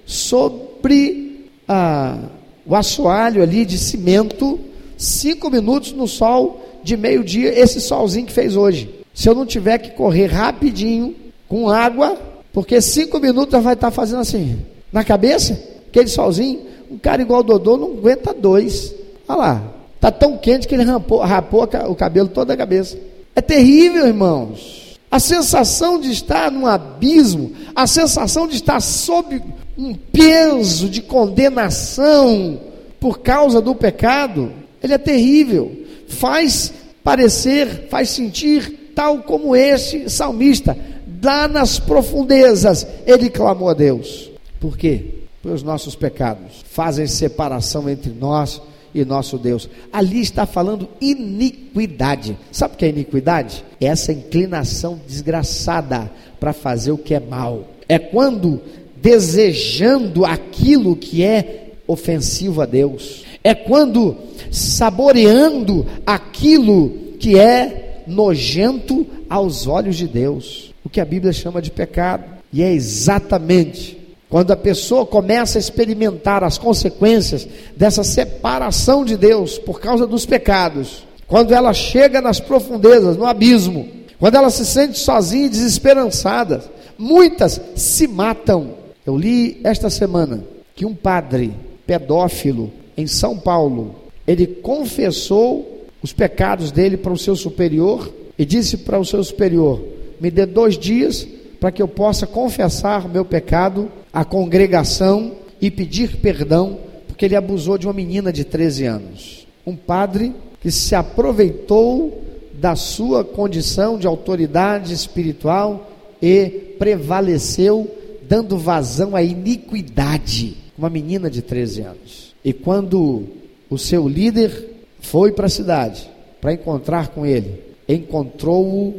sobre 0.06 1.50
ah, 1.66 2.18
o 2.64 2.76
assoalho 2.76 3.42
ali 3.42 3.64
de 3.64 3.76
cimento, 3.76 4.60
cinco 4.96 5.50
minutos 5.50 5.90
no 5.90 6.06
sol 6.06 6.69
de 6.82 6.96
meio-dia, 6.96 7.58
esse 7.58 7.80
solzinho 7.80 8.26
que 8.26 8.32
fez 8.32 8.56
hoje 8.56 9.00
se 9.12 9.28
eu 9.28 9.34
não 9.34 9.44
tiver 9.44 9.78
que 9.78 9.90
correr 9.90 10.26
rapidinho 10.26 11.14
com 11.48 11.68
água, 11.68 12.18
porque 12.52 12.80
cinco 12.80 13.18
minutos 13.18 13.62
vai 13.62 13.74
estar 13.74 13.90
fazendo 13.90 14.20
assim, 14.20 14.58
na 14.92 15.04
cabeça, 15.04 15.60
aquele 15.88 16.08
solzinho, 16.08 16.60
um 16.90 16.98
cara 16.98 17.22
igual 17.22 17.40
o 17.40 17.44
Dodô 17.44 17.76
não 17.76 17.92
aguenta 17.92 18.32
dois. 18.32 18.94
Olha 19.28 19.38
lá, 19.38 19.62
está 19.94 20.10
tão 20.10 20.36
quente 20.36 20.66
que 20.66 20.74
ele 20.74 20.84
rapou, 20.84 21.18
rapou 21.20 21.68
o 21.88 21.94
cabelo 21.94 22.28
toda 22.28 22.54
a 22.54 22.56
cabeça. 22.56 22.98
É 23.34 23.40
terrível, 23.40 24.06
irmãos. 24.06 24.98
A 25.10 25.18
sensação 25.18 26.00
de 26.00 26.10
estar 26.10 26.50
num 26.50 26.66
abismo, 26.66 27.52
a 27.74 27.86
sensação 27.86 28.46
de 28.46 28.54
estar 28.54 28.80
sob 28.80 29.42
um 29.76 29.94
peso 29.94 30.88
de 30.88 31.02
condenação 31.02 32.60
por 32.98 33.18
causa 33.18 33.60
do 33.60 33.74
pecado, 33.74 34.52
ele 34.82 34.94
é 34.94 34.98
terrível. 34.98 35.80
Faz 36.10 36.72
parecer, 37.02 37.86
faz 37.88 38.10
sentir 38.10 38.92
tal 38.94 39.22
como 39.22 39.56
este 39.56 40.10
salmista, 40.10 40.76
lá 41.22 41.48
nas 41.48 41.78
profundezas, 41.78 42.86
ele 43.06 43.30
clamou 43.30 43.68
a 43.68 43.74
Deus. 43.74 44.30
Por 44.58 44.76
quê? 44.76 45.04
Porque 45.40 45.54
os 45.54 45.62
nossos 45.62 45.94
pecados 45.94 46.64
fazem 46.70 47.06
separação 47.06 47.88
entre 47.88 48.12
nós 48.12 48.60
e 48.94 49.04
nosso 49.04 49.38
Deus. 49.38 49.68
Ali 49.92 50.20
está 50.20 50.44
falando 50.44 50.88
iniquidade. 51.00 52.36
Sabe 52.52 52.74
o 52.74 52.76
que 52.76 52.84
é 52.84 52.88
iniquidade? 52.88 53.64
É 53.80 53.86
essa 53.86 54.12
inclinação 54.12 55.00
desgraçada 55.06 56.10
para 56.38 56.52
fazer 56.52 56.92
o 56.92 56.98
que 56.98 57.14
é 57.14 57.20
mal. 57.20 57.68
É 57.88 57.98
quando 57.98 58.60
desejando 59.00 60.26
aquilo 60.26 60.94
que 60.94 61.22
é 61.22 61.72
ofensivo 61.86 62.60
a 62.60 62.66
Deus. 62.66 63.24
É 63.42 63.54
quando 63.54 64.16
saboreando 64.50 65.86
aquilo 66.06 66.90
que 67.18 67.38
é 67.38 68.02
nojento 68.06 69.06
aos 69.28 69.66
olhos 69.66 69.96
de 69.96 70.06
Deus, 70.06 70.74
o 70.84 70.88
que 70.88 71.00
a 71.00 71.04
Bíblia 71.04 71.32
chama 71.32 71.62
de 71.62 71.70
pecado. 71.70 72.24
E 72.52 72.62
é 72.62 72.72
exatamente 72.72 73.98
quando 74.28 74.52
a 74.52 74.56
pessoa 74.56 75.04
começa 75.04 75.58
a 75.58 75.60
experimentar 75.60 76.44
as 76.44 76.56
consequências 76.56 77.48
dessa 77.76 78.04
separação 78.04 79.04
de 79.04 79.16
Deus 79.16 79.58
por 79.58 79.80
causa 79.80 80.06
dos 80.06 80.24
pecados, 80.24 81.04
quando 81.26 81.52
ela 81.52 81.72
chega 81.72 82.20
nas 82.20 82.38
profundezas, 82.38 83.16
no 83.16 83.26
abismo, 83.26 83.88
quando 84.18 84.36
ela 84.36 84.50
se 84.50 84.64
sente 84.64 84.98
sozinha 84.98 85.46
e 85.46 85.48
desesperançada, 85.48 86.62
muitas 86.96 87.60
se 87.74 88.06
matam. 88.06 88.74
Eu 89.04 89.16
li 89.16 89.60
esta 89.64 89.90
semana 89.90 90.44
que 90.76 90.84
um 90.84 90.94
padre 90.94 91.52
pedófilo 91.86 92.70
em 93.00 93.06
São 93.06 93.38
Paulo, 93.38 93.94
ele 94.26 94.46
confessou 94.46 95.86
os 96.02 96.12
pecados 96.12 96.70
dele 96.70 96.96
para 96.96 97.12
o 97.12 97.18
seu 97.18 97.34
superior 97.34 98.12
e 98.38 98.44
disse 98.44 98.78
para 98.78 98.98
o 98.98 99.04
seu 99.04 99.22
superior: 99.24 99.82
Me 100.20 100.30
dê 100.30 100.46
dois 100.46 100.78
dias 100.78 101.26
para 101.58 101.70
que 101.70 101.82
eu 101.82 101.88
possa 101.88 102.26
confessar 102.26 103.06
o 103.06 103.08
meu 103.08 103.24
pecado 103.24 103.90
à 104.12 104.24
congregação 104.24 105.32
e 105.60 105.70
pedir 105.70 106.16
perdão, 106.16 106.78
porque 107.06 107.24
ele 107.24 107.36
abusou 107.36 107.76
de 107.76 107.86
uma 107.86 107.92
menina 107.92 108.32
de 108.32 108.44
13 108.44 108.86
anos. 108.86 109.46
Um 109.66 109.76
padre 109.76 110.34
que 110.60 110.70
se 110.70 110.94
aproveitou 110.94 112.22
da 112.54 112.76
sua 112.76 113.24
condição 113.24 113.98
de 113.98 114.06
autoridade 114.06 114.92
espiritual 114.92 115.90
e 116.20 116.74
prevaleceu, 116.78 117.90
dando 118.28 118.56
vazão 118.58 119.16
à 119.16 119.22
iniquidade. 119.22 120.56
Uma 120.76 120.90
menina 120.90 121.30
de 121.30 121.42
13 121.42 121.82
anos. 121.82 122.29
E 122.44 122.52
quando 122.52 123.24
o 123.68 123.78
seu 123.78 124.08
líder 124.08 124.68
foi 125.00 125.32
para 125.32 125.46
a 125.46 125.50
cidade 125.50 126.08
para 126.40 126.52
encontrar 126.52 127.08
com 127.08 127.26
ele, 127.26 127.60
encontrou-o 127.88 128.94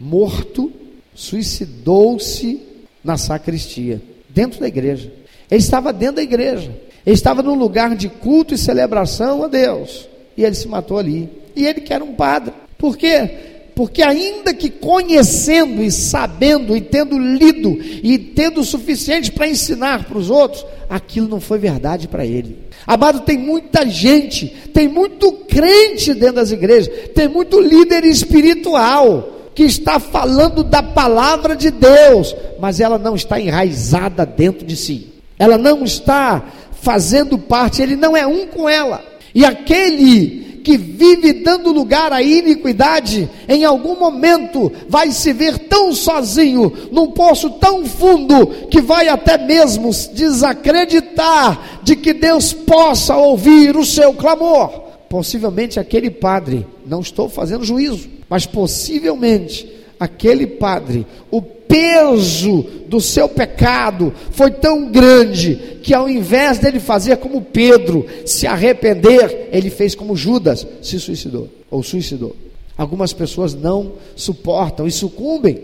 morto, 0.00 0.72
suicidou-se 1.14 2.60
na 3.04 3.16
sacristia, 3.16 4.00
dentro 4.28 4.60
da 4.60 4.68
igreja. 4.68 5.12
Ele 5.50 5.60
estava 5.60 5.92
dentro 5.92 6.16
da 6.16 6.22
igreja, 6.22 6.74
ele 7.04 7.14
estava 7.14 7.42
num 7.42 7.54
lugar 7.54 7.94
de 7.94 8.08
culto 8.08 8.54
e 8.54 8.58
celebração 8.58 9.44
a 9.44 9.48
Deus, 9.48 10.08
e 10.36 10.44
ele 10.44 10.54
se 10.54 10.68
matou 10.68 10.98
ali. 10.98 11.28
E 11.54 11.64
ele 11.64 11.80
que 11.80 11.92
era 11.92 12.04
um 12.04 12.14
padre. 12.14 12.52
Por 12.76 12.96
quê? 12.96 13.30
Porque 13.74 14.02
ainda 14.02 14.54
que 14.54 14.70
conhecendo 14.70 15.82
e 15.82 15.90
sabendo 15.90 16.76
e 16.76 16.80
tendo 16.80 17.18
lido 17.18 17.78
e 18.02 18.18
tendo 18.18 18.60
o 18.60 18.64
suficiente 18.64 19.30
para 19.30 19.48
ensinar 19.48 20.04
para 20.04 20.18
os 20.18 20.30
outros, 20.30 20.64
aquilo 20.88 21.28
não 21.28 21.40
foi 21.40 21.58
verdade 21.58 22.08
para 22.08 22.24
ele. 22.24 22.58
Amado, 22.86 23.20
tem 23.20 23.36
muita 23.36 23.86
gente, 23.86 24.48
tem 24.72 24.88
muito 24.88 25.32
crente 25.48 26.14
dentro 26.14 26.36
das 26.36 26.52
igrejas, 26.52 27.10
tem 27.14 27.28
muito 27.28 27.60
líder 27.60 28.04
espiritual 28.04 29.32
que 29.54 29.64
está 29.64 29.98
falando 29.98 30.62
da 30.62 30.82
palavra 30.82 31.56
de 31.56 31.70
Deus, 31.70 32.36
mas 32.60 32.78
ela 32.78 32.98
não 32.98 33.16
está 33.16 33.40
enraizada 33.40 34.26
dentro 34.26 34.66
de 34.66 34.76
si. 34.76 35.14
Ela 35.38 35.56
não 35.56 35.82
está 35.82 36.44
fazendo 36.80 37.38
parte, 37.38 37.82
ele 37.82 37.96
não 37.96 38.16
é 38.16 38.26
um 38.26 38.46
com 38.46 38.68
ela. 38.68 39.02
E 39.34 39.44
aquele 39.44 40.45
que 40.66 40.76
vive 40.76 41.32
dando 41.32 41.70
lugar 41.70 42.12
à 42.12 42.20
iniquidade, 42.20 43.30
em 43.48 43.64
algum 43.64 43.96
momento 43.96 44.72
vai 44.88 45.12
se 45.12 45.32
ver 45.32 45.60
tão 45.60 45.92
sozinho, 45.92 46.72
num 46.90 47.12
poço 47.12 47.50
tão 47.50 47.86
fundo, 47.86 48.48
que 48.68 48.80
vai 48.80 49.06
até 49.06 49.38
mesmo 49.38 49.92
desacreditar 50.12 51.78
de 51.84 51.94
que 51.94 52.12
Deus 52.12 52.52
possa 52.52 53.16
ouvir 53.16 53.76
o 53.76 53.84
seu 53.84 54.12
clamor. 54.14 54.70
Possivelmente 55.08 55.78
aquele 55.78 56.10
padre, 56.10 56.66
não 56.84 56.98
estou 56.98 57.28
fazendo 57.28 57.64
juízo, 57.64 58.08
mas 58.28 58.44
possivelmente 58.44 59.72
aquele 60.00 60.48
padre, 60.48 61.06
o 61.30 61.40
peso 61.68 62.62
do 62.86 63.00
seu 63.00 63.28
pecado 63.28 64.12
foi 64.30 64.50
tão 64.50 64.90
grande 64.90 65.78
que 65.82 65.94
ao 65.94 66.08
invés 66.08 66.58
dele 66.58 66.80
fazer 66.80 67.16
como 67.18 67.42
Pedro, 67.42 68.06
se 68.24 68.46
arrepender, 68.46 69.48
ele 69.52 69.70
fez 69.70 69.94
como 69.94 70.16
Judas, 70.16 70.66
se 70.82 70.98
suicidou 70.98 71.48
ou 71.70 71.82
suicidou. 71.82 72.34
Algumas 72.76 73.12
pessoas 73.12 73.54
não 73.54 73.92
suportam 74.14 74.86
e 74.86 74.90
sucumbem. 74.90 75.58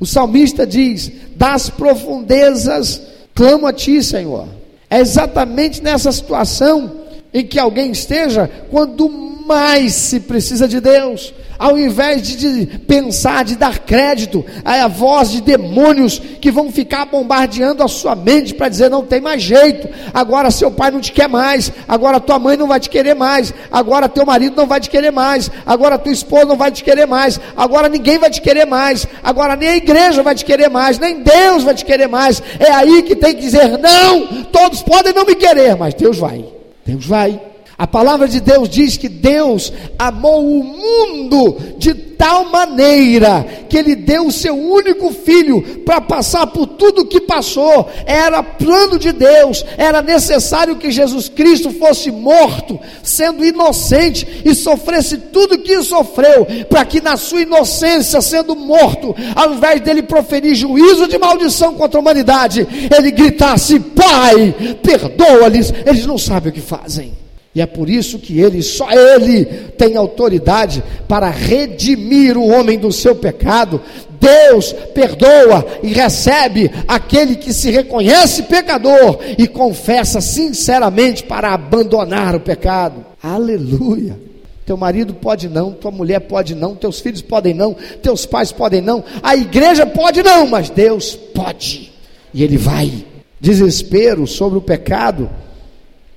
O 0.00 0.06
salmista 0.06 0.66
diz: 0.66 1.10
"Das 1.34 1.70
profundezas 1.70 3.00
clamo 3.34 3.66
a 3.66 3.72
ti, 3.72 4.02
Senhor". 4.02 4.48
É 4.90 5.00
exatamente 5.00 5.82
nessa 5.82 6.12
situação 6.12 6.92
em 7.32 7.44
que 7.46 7.58
alguém 7.58 7.90
esteja 7.90 8.50
quando 8.70 9.08
mais 9.46 9.94
se 9.94 10.20
precisa 10.20 10.66
de 10.66 10.80
Deus, 10.80 11.32
ao 11.58 11.78
invés 11.78 12.22
de, 12.22 12.66
de, 12.66 12.78
pensar, 12.78 13.44
de 13.44 13.56
dar 13.56 13.78
crédito 13.78 14.44
à 14.64 14.86
voz 14.88 15.30
de 15.30 15.40
demônios 15.40 16.18
que 16.18 16.50
vão 16.50 16.70
ficar 16.70 17.06
bombardeando 17.06 17.82
a 17.82 17.88
sua 17.88 18.14
mente 18.14 18.54
para 18.54 18.68
dizer: 18.68 18.90
não 18.90 19.04
tem 19.04 19.20
mais 19.20 19.42
jeito, 19.42 19.88
agora 20.12 20.50
seu 20.50 20.70
pai 20.70 20.90
não 20.90 21.00
te 21.00 21.12
quer 21.12 21.28
mais, 21.28 21.72
agora 21.86 22.20
tua 22.20 22.38
mãe 22.38 22.56
não 22.56 22.66
vai 22.66 22.80
te 22.80 22.90
querer 22.90 23.14
mais, 23.14 23.54
agora 23.70 24.08
teu 24.08 24.26
marido 24.26 24.56
não 24.56 24.66
vai 24.66 24.80
te 24.80 24.90
querer 24.90 25.12
mais, 25.12 25.50
agora 25.64 25.98
tua 25.98 26.12
esposa 26.12 26.46
não 26.46 26.56
vai 26.56 26.70
te 26.70 26.82
querer 26.82 27.06
mais, 27.06 27.40
agora 27.56 27.88
ninguém 27.88 28.18
vai 28.18 28.30
te 28.30 28.40
querer 28.40 28.66
mais, 28.66 29.06
agora 29.22 29.56
nem 29.56 29.68
a 29.68 29.76
igreja 29.76 30.22
vai 30.22 30.34
te 30.34 30.44
querer 30.44 30.68
mais, 30.68 30.98
nem 30.98 31.22
Deus 31.22 31.62
vai 31.62 31.74
te 31.74 31.84
querer 31.84 32.08
mais. 32.08 32.42
É 32.58 32.70
aí 32.72 33.02
que 33.02 33.16
tem 33.16 33.34
que 33.34 33.40
dizer: 33.40 33.78
não, 33.78 34.44
todos 34.44 34.82
podem 34.82 35.12
não 35.12 35.24
me 35.24 35.34
querer, 35.34 35.76
mas 35.76 35.94
Deus 35.94 36.18
vai, 36.18 36.44
Deus 36.84 37.06
vai. 37.06 37.55
A 37.78 37.86
palavra 37.86 38.26
de 38.26 38.40
Deus 38.40 38.70
diz 38.70 38.96
que 38.96 39.08
Deus 39.08 39.70
amou 39.98 40.48
o 40.48 40.64
mundo 40.64 41.58
de 41.76 41.92
tal 41.92 42.46
maneira 42.46 43.46
que 43.68 43.76
ele 43.76 43.94
deu 43.94 44.28
o 44.28 44.32
seu 44.32 44.56
único 44.56 45.12
filho 45.12 45.60
para 45.84 46.00
passar 46.00 46.46
por 46.46 46.66
tudo 46.66 47.04
que 47.04 47.20
passou. 47.20 47.90
Era 48.06 48.42
plano 48.42 48.98
de 48.98 49.12
Deus, 49.12 49.62
era 49.76 50.00
necessário 50.00 50.76
que 50.76 50.90
Jesus 50.90 51.28
Cristo 51.28 51.70
fosse 51.70 52.10
morto, 52.10 52.80
sendo 53.02 53.44
inocente 53.44 54.26
e 54.42 54.54
sofresse 54.54 55.18
tudo 55.18 55.58
que 55.58 55.82
sofreu, 55.82 56.46
para 56.70 56.82
que 56.86 57.02
na 57.02 57.18
sua 57.18 57.42
inocência, 57.42 58.22
sendo 58.22 58.56
morto, 58.56 59.14
ao 59.34 59.52
invés 59.52 59.82
dele 59.82 60.02
proferir 60.02 60.54
juízo 60.54 61.06
de 61.06 61.18
maldição 61.18 61.74
contra 61.74 61.98
a 61.98 62.00
humanidade, 62.00 62.66
ele 62.96 63.10
gritasse: 63.10 63.78
Pai, 63.78 64.54
perdoa-lhes, 64.82 65.74
eles 65.84 66.06
não 66.06 66.16
sabem 66.16 66.48
o 66.50 66.54
que 66.54 66.62
fazem. 66.62 67.25
E 67.56 67.60
é 67.62 67.64
por 67.64 67.88
isso 67.88 68.18
que 68.18 68.38
ele, 68.38 68.62
só 68.62 68.86
ele, 68.92 69.46
tem 69.78 69.96
autoridade 69.96 70.84
para 71.08 71.30
redimir 71.30 72.36
o 72.36 72.46
homem 72.48 72.78
do 72.78 72.92
seu 72.92 73.16
pecado. 73.16 73.80
Deus 74.20 74.74
perdoa 74.92 75.66
e 75.82 75.88
recebe 75.88 76.70
aquele 76.86 77.34
que 77.34 77.54
se 77.54 77.70
reconhece 77.70 78.42
pecador 78.42 79.20
e 79.38 79.48
confessa 79.48 80.20
sinceramente 80.20 81.22
para 81.22 81.54
abandonar 81.54 82.34
o 82.34 82.40
pecado. 82.40 83.06
Aleluia. 83.22 84.20
Teu 84.66 84.76
marido 84.76 85.14
pode 85.14 85.48
não, 85.48 85.72
tua 85.72 85.90
mulher 85.90 86.20
pode 86.20 86.54
não, 86.54 86.74
teus 86.74 87.00
filhos 87.00 87.22
podem 87.22 87.54
não, 87.54 87.74
teus 88.02 88.26
pais 88.26 88.52
podem 88.52 88.82
não, 88.82 89.02
a 89.22 89.34
igreja 89.34 89.86
pode 89.86 90.22
não, 90.22 90.46
mas 90.46 90.68
Deus 90.68 91.16
pode. 91.16 91.90
E 92.34 92.44
ele 92.44 92.58
vai. 92.58 92.92
Desespero 93.40 94.26
sobre 94.26 94.58
o 94.58 94.62
pecado 94.62 95.30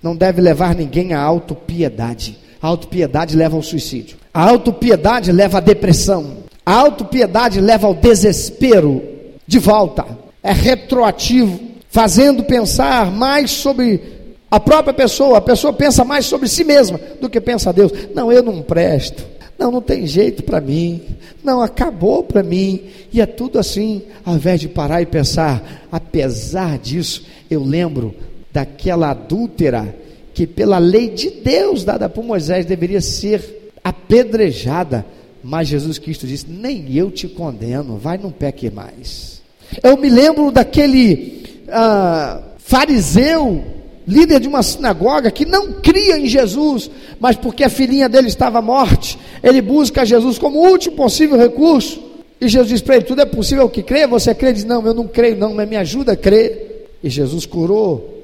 não 0.01 0.15
deve 0.15 0.41
levar 0.41 0.75
ninguém 0.75 1.13
à 1.13 1.21
autopiedade. 1.21 2.37
A 2.61 2.67
autopiedade 2.67 3.35
leva 3.35 3.55
ao 3.55 3.63
suicídio. 3.63 4.17
A 4.33 4.49
autopiedade 4.49 5.31
leva 5.31 5.57
à 5.57 5.61
depressão. 5.61 6.37
A 6.65 6.73
autopiedade 6.73 7.59
leva 7.59 7.87
ao 7.87 7.93
desespero 7.93 9.01
de 9.45 9.59
volta. 9.59 10.05
É 10.43 10.51
retroativo, 10.51 11.59
fazendo 11.89 12.43
pensar 12.43 13.11
mais 13.11 13.51
sobre 13.51 14.01
a 14.49 14.59
própria 14.59 14.93
pessoa. 14.93 15.37
A 15.37 15.41
pessoa 15.41 15.73
pensa 15.73 16.05
mais 16.05 16.25
sobre 16.25 16.47
si 16.47 16.63
mesma 16.63 16.99
do 17.19 17.29
que 17.29 17.41
pensa 17.41 17.73
Deus. 17.73 17.91
Não, 18.13 18.31
eu 18.31 18.43
não 18.43 18.61
presto. 18.61 19.25
Não, 19.57 19.71
não 19.71 19.81
tem 19.81 20.07
jeito 20.07 20.43
para 20.43 20.61
mim. 20.61 21.01
Não, 21.43 21.61
acabou 21.61 22.23
para 22.23 22.41
mim. 22.41 22.83
E 23.11 23.19
é 23.19 23.25
tudo 23.25 23.59
assim, 23.59 24.03
ao 24.23 24.35
invés 24.35 24.61
de 24.61 24.69
parar 24.69 25.01
e 25.01 25.05
pensar, 25.05 25.87
apesar 25.91 26.77
disso, 26.77 27.25
eu 27.49 27.61
lembro 27.63 28.15
daquela 28.59 29.11
adúltera 29.11 29.95
que, 30.33 30.45
pela 30.45 30.77
lei 30.77 31.09
de 31.09 31.29
Deus 31.29 31.83
dada 31.83 32.09
por 32.09 32.23
Moisés, 32.23 32.65
deveria 32.65 33.01
ser 33.01 33.71
apedrejada. 33.83 35.05
Mas 35.41 35.69
Jesus 35.69 35.97
Cristo 35.97 36.27
disse: 36.27 36.45
Nem 36.47 36.93
eu 36.93 37.09
te 37.09 37.27
condeno, 37.27 37.97
vai, 37.97 38.17
não 38.17 38.31
peque 38.31 38.69
mais. 38.69 39.41
Eu 39.81 39.97
me 39.97 40.09
lembro 40.09 40.51
daquele 40.51 41.43
ah, 41.69 42.41
fariseu, 42.57 43.63
líder 44.05 44.41
de 44.41 44.47
uma 44.47 44.61
sinagoga, 44.61 45.31
que 45.31 45.45
não 45.45 45.73
cria 45.73 46.17
em 46.17 46.27
Jesus, 46.27 46.91
mas 47.19 47.37
porque 47.37 47.63
a 47.63 47.69
filhinha 47.69 48.09
dele 48.09 48.27
estava 48.27 48.61
morte, 48.61 49.17
ele 49.41 49.61
busca 49.61 50.05
Jesus 50.05 50.37
como 50.37 50.59
último 50.59 50.97
possível 50.97 51.37
recurso. 51.37 52.03
E 52.41 52.49
Jesus 52.49 52.69
diz 52.69 52.81
para 52.81 52.97
ele: 52.97 53.05
Tudo 53.05 53.21
é 53.21 53.25
possível 53.25 53.69
que 53.69 53.81
crê? 53.81 54.05
Você 54.05 54.35
crê? 54.35 54.49
Ele 54.49 54.55
diz: 54.55 54.65
Não, 54.65 54.85
eu 54.85 54.93
não 54.93 55.07
creio, 55.07 55.37
não, 55.37 55.53
mas 55.53 55.69
me 55.69 55.77
ajuda 55.77 56.11
a 56.11 56.17
crer. 56.17 56.89
E 57.01 57.09
Jesus 57.09 57.45
curou 57.45 58.18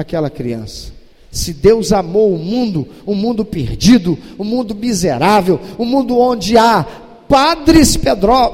aquela 0.00 0.30
criança. 0.30 0.92
Se 1.30 1.52
Deus 1.52 1.92
amou 1.92 2.34
o 2.34 2.38
mundo, 2.38 2.88
o 3.06 3.12
um 3.12 3.14
mundo 3.14 3.44
perdido, 3.44 4.18
o 4.36 4.42
um 4.42 4.46
mundo 4.46 4.74
miserável, 4.74 5.60
o 5.78 5.84
um 5.84 5.86
mundo 5.86 6.18
onde 6.18 6.58
há 6.58 6.84
padres 7.28 7.96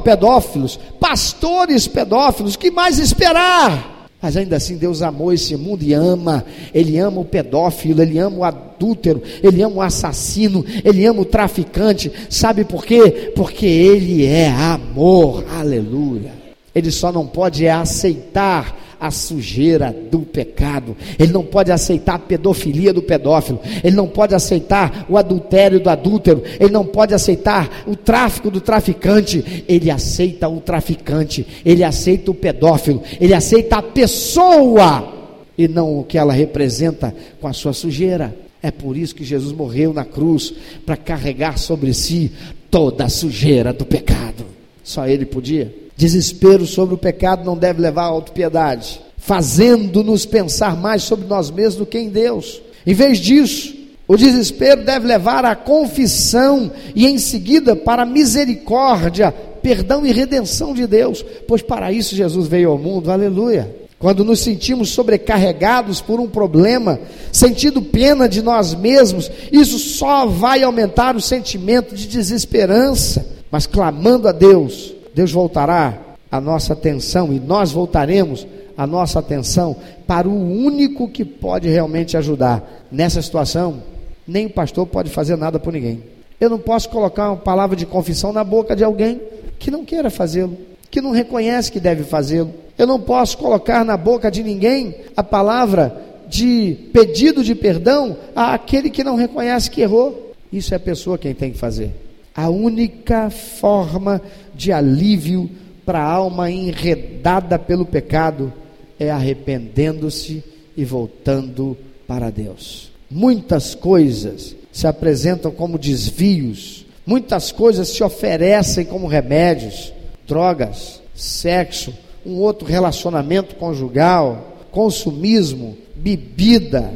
pedófilos, 0.05 0.79
pastores 1.01 1.89
pedófilos, 1.89 2.55
que 2.55 2.71
mais 2.71 2.99
esperar? 2.99 3.97
Mas 4.21 4.37
ainda 4.37 4.57
assim 4.57 4.77
Deus 4.77 5.03
amou 5.03 5.33
esse 5.33 5.57
mundo 5.57 5.83
e 5.83 5.93
ama. 5.93 6.45
Ele 6.75 6.99
ama 6.99 7.21
o 7.21 7.25
pedófilo, 7.25 8.03
ele 8.03 8.19
ama 8.19 8.39
o 8.39 8.45
adúltero, 8.45 9.23
ele 9.43 9.63
ama 9.63 9.77
o 9.77 9.83
assassino, 9.83 10.65
ele 10.85 11.07
ama 11.07 11.21
o 11.21 11.25
traficante. 11.25 12.11
Sabe 12.29 12.65
por 12.65 12.85
quê? 12.85 13.33
Porque 13.35 13.67
ele 13.67 14.27
é 14.27 14.49
amor. 14.51 15.45
Aleluia. 15.51 16.33
Ele 16.75 16.91
só 16.91 17.13
não 17.13 17.27
pode 17.27 17.69
aceitar 17.69 18.86
a 19.01 19.11
sujeira 19.11 19.95
do 20.11 20.21
pecado, 20.21 20.97
ele 21.19 21.33
não 21.33 21.45
pode 21.45 21.71
aceitar 21.71 22.15
a 22.15 22.19
pedofilia 22.19 22.93
do 22.93 23.03
pedófilo, 23.03 23.61
ele 23.83 23.97
não 23.97 24.09
pode 24.09 24.35
aceitar 24.35 25.07
o 25.09 25.17
adultério 25.17 25.81
do 25.81 25.91
adúltero, 25.91 26.43
ele 26.59 26.73
não 26.73 26.85
pode 26.85 27.15
aceitar 27.15 27.85
o 27.87 27.95
tráfico 27.95 28.51
do 28.51 28.61
traficante, 28.61 29.65
ele 29.69 29.91
aceita 29.91 30.49
o 30.49 30.61
traficante, 30.61 31.47
ele 31.65 31.85
aceita 31.85 32.31
o 32.31 32.35
pedófilo, 32.35 33.03
ele 33.21 33.35
aceita 33.35 33.77
a 33.77 33.83
pessoa 33.83 35.13
e 35.57 35.67
não 35.67 36.01
o 36.01 36.05
que 36.05 36.19
ela 36.19 36.33
representa 36.33 37.15
com 37.41 37.49
a 37.49 37.53
sua 37.53 37.73
sujeira. 37.73 38.35
É 38.63 38.71
por 38.71 38.97
isso 38.97 39.15
que 39.15 39.25
Jesus 39.25 39.53
morreu 39.53 39.93
na 39.93 40.05
cruz 40.05 40.53
para 40.85 40.97
carregar 40.97 41.59
sobre 41.59 41.93
si 41.95 42.33
toda 42.71 43.05
a 43.05 43.09
sujeira 43.09 43.73
do 43.73 43.85
pecado. 43.85 44.45
Só 44.83 45.07
ele 45.07 45.25
podia. 45.25 45.86
Desespero 45.97 46.67
sobre 46.67 46.95
o 46.95 46.99
pecado 46.99 47.45
não 47.45 47.57
deve 47.57 47.81
levar 47.81 48.03
à 48.03 48.07
autopiedade, 48.07 49.01
fazendo-nos 49.17 50.27
pensar 50.27 50.77
mais 50.77 51.03
sobre 51.03 51.27
nós 51.27 51.51
mesmos 51.51 51.77
do 51.77 51.87
que 51.87 51.99
em 51.99 52.11
Deus. 52.11 52.61
Em 52.87 52.93
vez 52.93 53.19
disso, 53.19 53.75
o 54.07 54.17
desespero 54.17 54.85
deve 54.85 55.07
levar 55.07 55.45
à 55.45 55.57
confissão 55.57 56.71
e 56.95 57.07
em 57.07 57.19
seguida 57.19 57.75
para 57.75 58.03
a 58.03 58.07
misericórdia, 58.07 59.33
perdão 59.63 60.07
e 60.07 60.13
redenção 60.13 60.75
de 60.75 60.87
Deus, 60.87 61.25
pois 61.49 61.63
para 61.63 61.91
isso 61.91 62.15
Jesus 62.15 62.47
veio 62.47 62.71
ao 62.71 62.79
mundo. 62.79 63.11
Aleluia. 63.11 63.75
Quando 63.99 64.23
nos 64.23 64.41
sentimos 64.41 64.91
sobrecarregados 64.91 66.03
por 66.03 66.21
um 66.21 66.29
problema, 66.29 67.01
sentindo 67.33 67.81
pena 67.81 68.29
de 68.29 68.43
nós 68.43 68.75
mesmos, 68.75 69.31
isso 69.51 69.79
só 69.79 70.27
vai 70.27 70.63
aumentar 70.63 71.17
o 71.17 71.21
sentimento 71.21 71.95
de 71.95 72.07
desesperança. 72.07 73.27
Mas 73.51 73.67
clamando 73.67 74.29
a 74.29 74.33
Deus, 74.33 74.95
Deus 75.17 75.33
voltará 75.33 75.99
a 76.31 76.39
nossa 76.39 76.75
atenção 76.75 77.33
e 77.33 77.41
nós 77.41 77.73
voltaremos 77.73 78.47
a 78.77 78.87
nossa 78.87 79.19
atenção 79.19 79.75
para 80.07 80.29
o 80.29 80.63
único 80.63 81.09
que 81.09 81.25
pode 81.25 81.71
realmente 81.71 82.19
ajudar. 82.19 82.85
Nessa 82.93 83.23
situação, 83.23 83.83
nem 84.29 84.45
o 84.45 84.51
pastor 84.51 84.87
pode 84.87 85.09
fazer 85.09 85.35
nada 85.37 85.59
por 85.59 85.73
ninguém. 85.73 86.03
Eu 86.39 86.51
não 86.51 86.59
posso 86.59 86.91
colocar 86.91 87.31
uma 87.31 87.39
palavra 87.39 87.75
de 87.75 87.87
confissão 87.87 88.31
na 88.31 88.45
boca 88.45 88.77
de 88.77 88.85
alguém 88.85 89.19
que 89.59 89.71
não 89.71 89.87
queira 89.87 90.11
fazê-lo, 90.11 90.55
que 90.91 91.01
não 91.01 91.13
reconhece 91.13 91.73
que 91.73 91.81
deve 91.81 92.05
fazê-lo. 92.05 92.53
Eu 92.77 92.87
não 92.87 93.01
posso 93.01 93.39
colocar 93.39 93.87
na 93.87 93.97
boca 93.97 94.31
de 94.31 94.43
ninguém 94.43 94.97
a 95.17 95.23
palavra 95.23 95.97
de 96.29 96.77
pedido 96.93 97.43
de 97.43 97.55
perdão 97.55 98.19
àquele 98.35 98.91
que 98.91 99.03
não 99.03 99.15
reconhece 99.15 99.71
que 99.71 99.81
errou. 99.81 100.35
Isso 100.53 100.75
é 100.75 100.77
a 100.77 100.81
pessoa 100.81 101.17
quem 101.17 101.33
tem 101.33 101.53
que 101.53 101.59
fazer. 101.59 102.03
A 102.35 102.51
única 102.51 103.31
forma 103.31 104.21
de 104.57 104.73
alívio 104.73 105.51
para 105.85 106.01
a 106.01 106.11
alma 106.11 106.51
enredada 106.51 107.59
pelo 107.59 107.85
pecado 107.85 108.53
é 108.99 109.11
arrependendo-se 109.11 110.43
e 110.77 110.85
voltando 110.85 111.77
para 112.07 112.31
Deus. 112.31 112.91
Muitas 113.11 113.75
coisas 113.75 114.57
se 114.73 114.87
apresentam 114.87 115.51
como 115.53 115.79
desvios, 115.79 116.85
muitas 117.07 117.53
coisas 117.53 117.89
se 117.89 118.03
oferecem 118.03 118.85
como 118.85 119.07
remédios, 119.07 119.93
drogas, 120.27 121.01
sexo, 121.15 121.95
um 122.25 122.39
outro 122.39 122.67
relacionamento 122.67 123.55
conjugal, 123.55 124.57
consumismo, 124.73 125.77
bebida, 125.95 126.93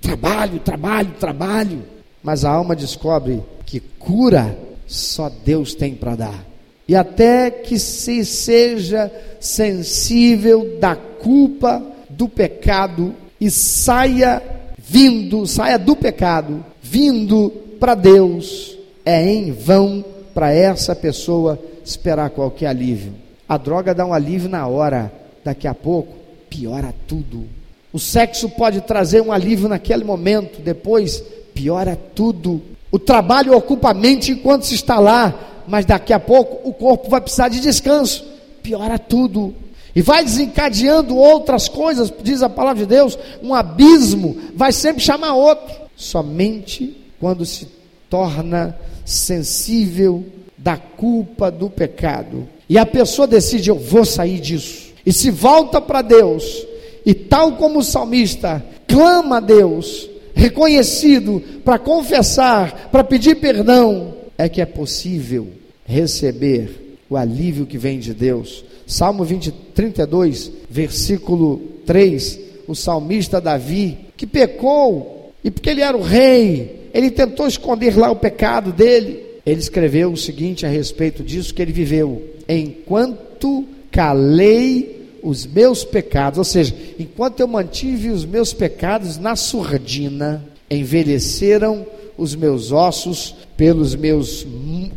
trabalho, 0.00 0.58
trabalho, 0.58 1.12
trabalho. 1.18 1.82
Mas 2.22 2.44
a 2.44 2.50
alma 2.50 2.74
descobre 2.74 3.40
que 3.64 3.80
cura 3.80 4.56
só 4.86 5.30
Deus 5.44 5.74
tem 5.74 5.94
para 5.94 6.16
dar. 6.16 6.51
E 6.88 6.96
até 6.96 7.50
que 7.50 7.78
se 7.78 8.24
seja 8.24 9.10
sensível 9.40 10.78
da 10.80 10.96
culpa 10.96 11.82
do 12.08 12.28
pecado 12.28 13.14
e 13.40 13.50
saia 13.50 14.42
vindo, 14.78 15.46
saia 15.46 15.78
do 15.78 15.96
pecado, 15.96 16.64
vindo 16.82 17.50
para 17.78 17.94
Deus, 17.94 18.76
é 19.04 19.24
em 19.24 19.52
vão 19.52 20.04
para 20.34 20.52
essa 20.52 20.94
pessoa 20.94 21.58
esperar 21.84 22.30
qualquer 22.30 22.66
alívio. 22.66 23.14
A 23.48 23.56
droga 23.56 23.94
dá 23.94 24.04
um 24.04 24.12
alívio 24.12 24.48
na 24.48 24.66
hora, 24.66 25.12
daqui 25.44 25.66
a 25.66 25.74
pouco 25.74 26.14
piora 26.48 26.94
tudo. 27.06 27.46
O 27.92 27.98
sexo 27.98 28.48
pode 28.50 28.82
trazer 28.82 29.20
um 29.20 29.32
alívio 29.32 29.68
naquele 29.68 30.04
momento, 30.04 30.60
depois 30.60 31.22
piora 31.54 31.96
tudo. 32.14 32.62
O 32.90 32.98
trabalho 32.98 33.56
ocupa 33.56 33.90
a 33.90 33.94
mente 33.94 34.32
enquanto 34.32 34.64
se 34.64 34.74
está 34.74 34.98
lá, 34.98 35.51
mas 35.66 35.84
daqui 35.84 36.12
a 36.12 36.20
pouco 36.20 36.68
o 36.68 36.72
corpo 36.72 37.08
vai 37.08 37.20
precisar 37.20 37.48
de 37.48 37.60
descanso. 37.60 38.24
Piora 38.62 38.98
tudo. 38.98 39.54
E 39.94 40.00
vai 40.00 40.24
desencadeando 40.24 41.16
outras 41.16 41.68
coisas, 41.68 42.12
diz 42.22 42.42
a 42.42 42.48
palavra 42.48 42.82
de 42.82 42.86
Deus, 42.86 43.18
um 43.42 43.54
abismo 43.54 44.36
vai 44.54 44.72
sempre 44.72 45.02
chamar 45.02 45.34
outro. 45.34 45.74
Somente 45.94 46.96
quando 47.20 47.44
se 47.44 47.68
torna 48.08 48.76
sensível 49.04 50.24
da 50.56 50.76
culpa 50.76 51.50
do 51.50 51.68
pecado. 51.68 52.48
E 52.68 52.78
a 52.78 52.86
pessoa 52.86 53.26
decide, 53.26 53.68
eu 53.68 53.78
vou 53.78 54.04
sair 54.04 54.40
disso. 54.40 54.92
E 55.04 55.12
se 55.12 55.30
volta 55.30 55.80
para 55.80 56.00
Deus, 56.00 56.66
e 57.04 57.12
tal 57.12 57.52
como 57.52 57.80
o 57.80 57.84
salmista 57.84 58.64
clama 58.86 59.38
a 59.38 59.40
Deus, 59.40 60.08
reconhecido 60.34 61.42
para 61.64 61.78
confessar, 61.78 62.88
para 62.90 63.04
pedir 63.04 63.36
perdão, 63.36 64.14
é 64.36 64.48
que 64.48 64.60
é 64.60 64.66
possível 64.66 65.48
receber 65.84 66.98
o 67.08 67.16
alívio 67.16 67.66
que 67.66 67.78
vem 67.78 67.98
de 67.98 68.14
Deus. 68.14 68.64
Salmo 68.86 69.24
20, 69.24 69.50
32, 69.74 70.50
versículo 70.68 71.60
3, 71.86 72.40
o 72.66 72.74
salmista 72.74 73.40
Davi, 73.40 73.98
que 74.16 74.26
pecou, 74.26 75.32
e 75.44 75.50
porque 75.50 75.70
ele 75.70 75.82
era 75.82 75.96
o 75.96 76.02
rei, 76.02 76.88
ele 76.94 77.10
tentou 77.10 77.46
esconder 77.46 77.96
lá 77.96 78.10
o 78.10 78.16
pecado 78.16 78.72
dele. 78.72 79.32
Ele 79.44 79.60
escreveu 79.60 80.12
o 80.12 80.16
seguinte 80.16 80.64
a 80.64 80.68
respeito 80.68 81.22
disso 81.22 81.52
que 81.52 81.60
ele 81.60 81.72
viveu: 81.72 82.22
enquanto 82.48 83.66
calei 83.90 85.02
os 85.22 85.46
meus 85.46 85.84
pecados, 85.84 86.38
ou 86.38 86.44
seja, 86.44 86.74
enquanto 86.98 87.40
eu 87.40 87.48
mantive 87.48 88.10
os 88.10 88.24
meus 88.24 88.52
pecados 88.52 89.18
na 89.18 89.36
surdina, 89.36 90.44
envelheceram 90.70 91.86
os 92.16 92.34
meus 92.34 92.72
ossos 92.72 93.34
pelos 93.62 93.94
meus 93.94 94.44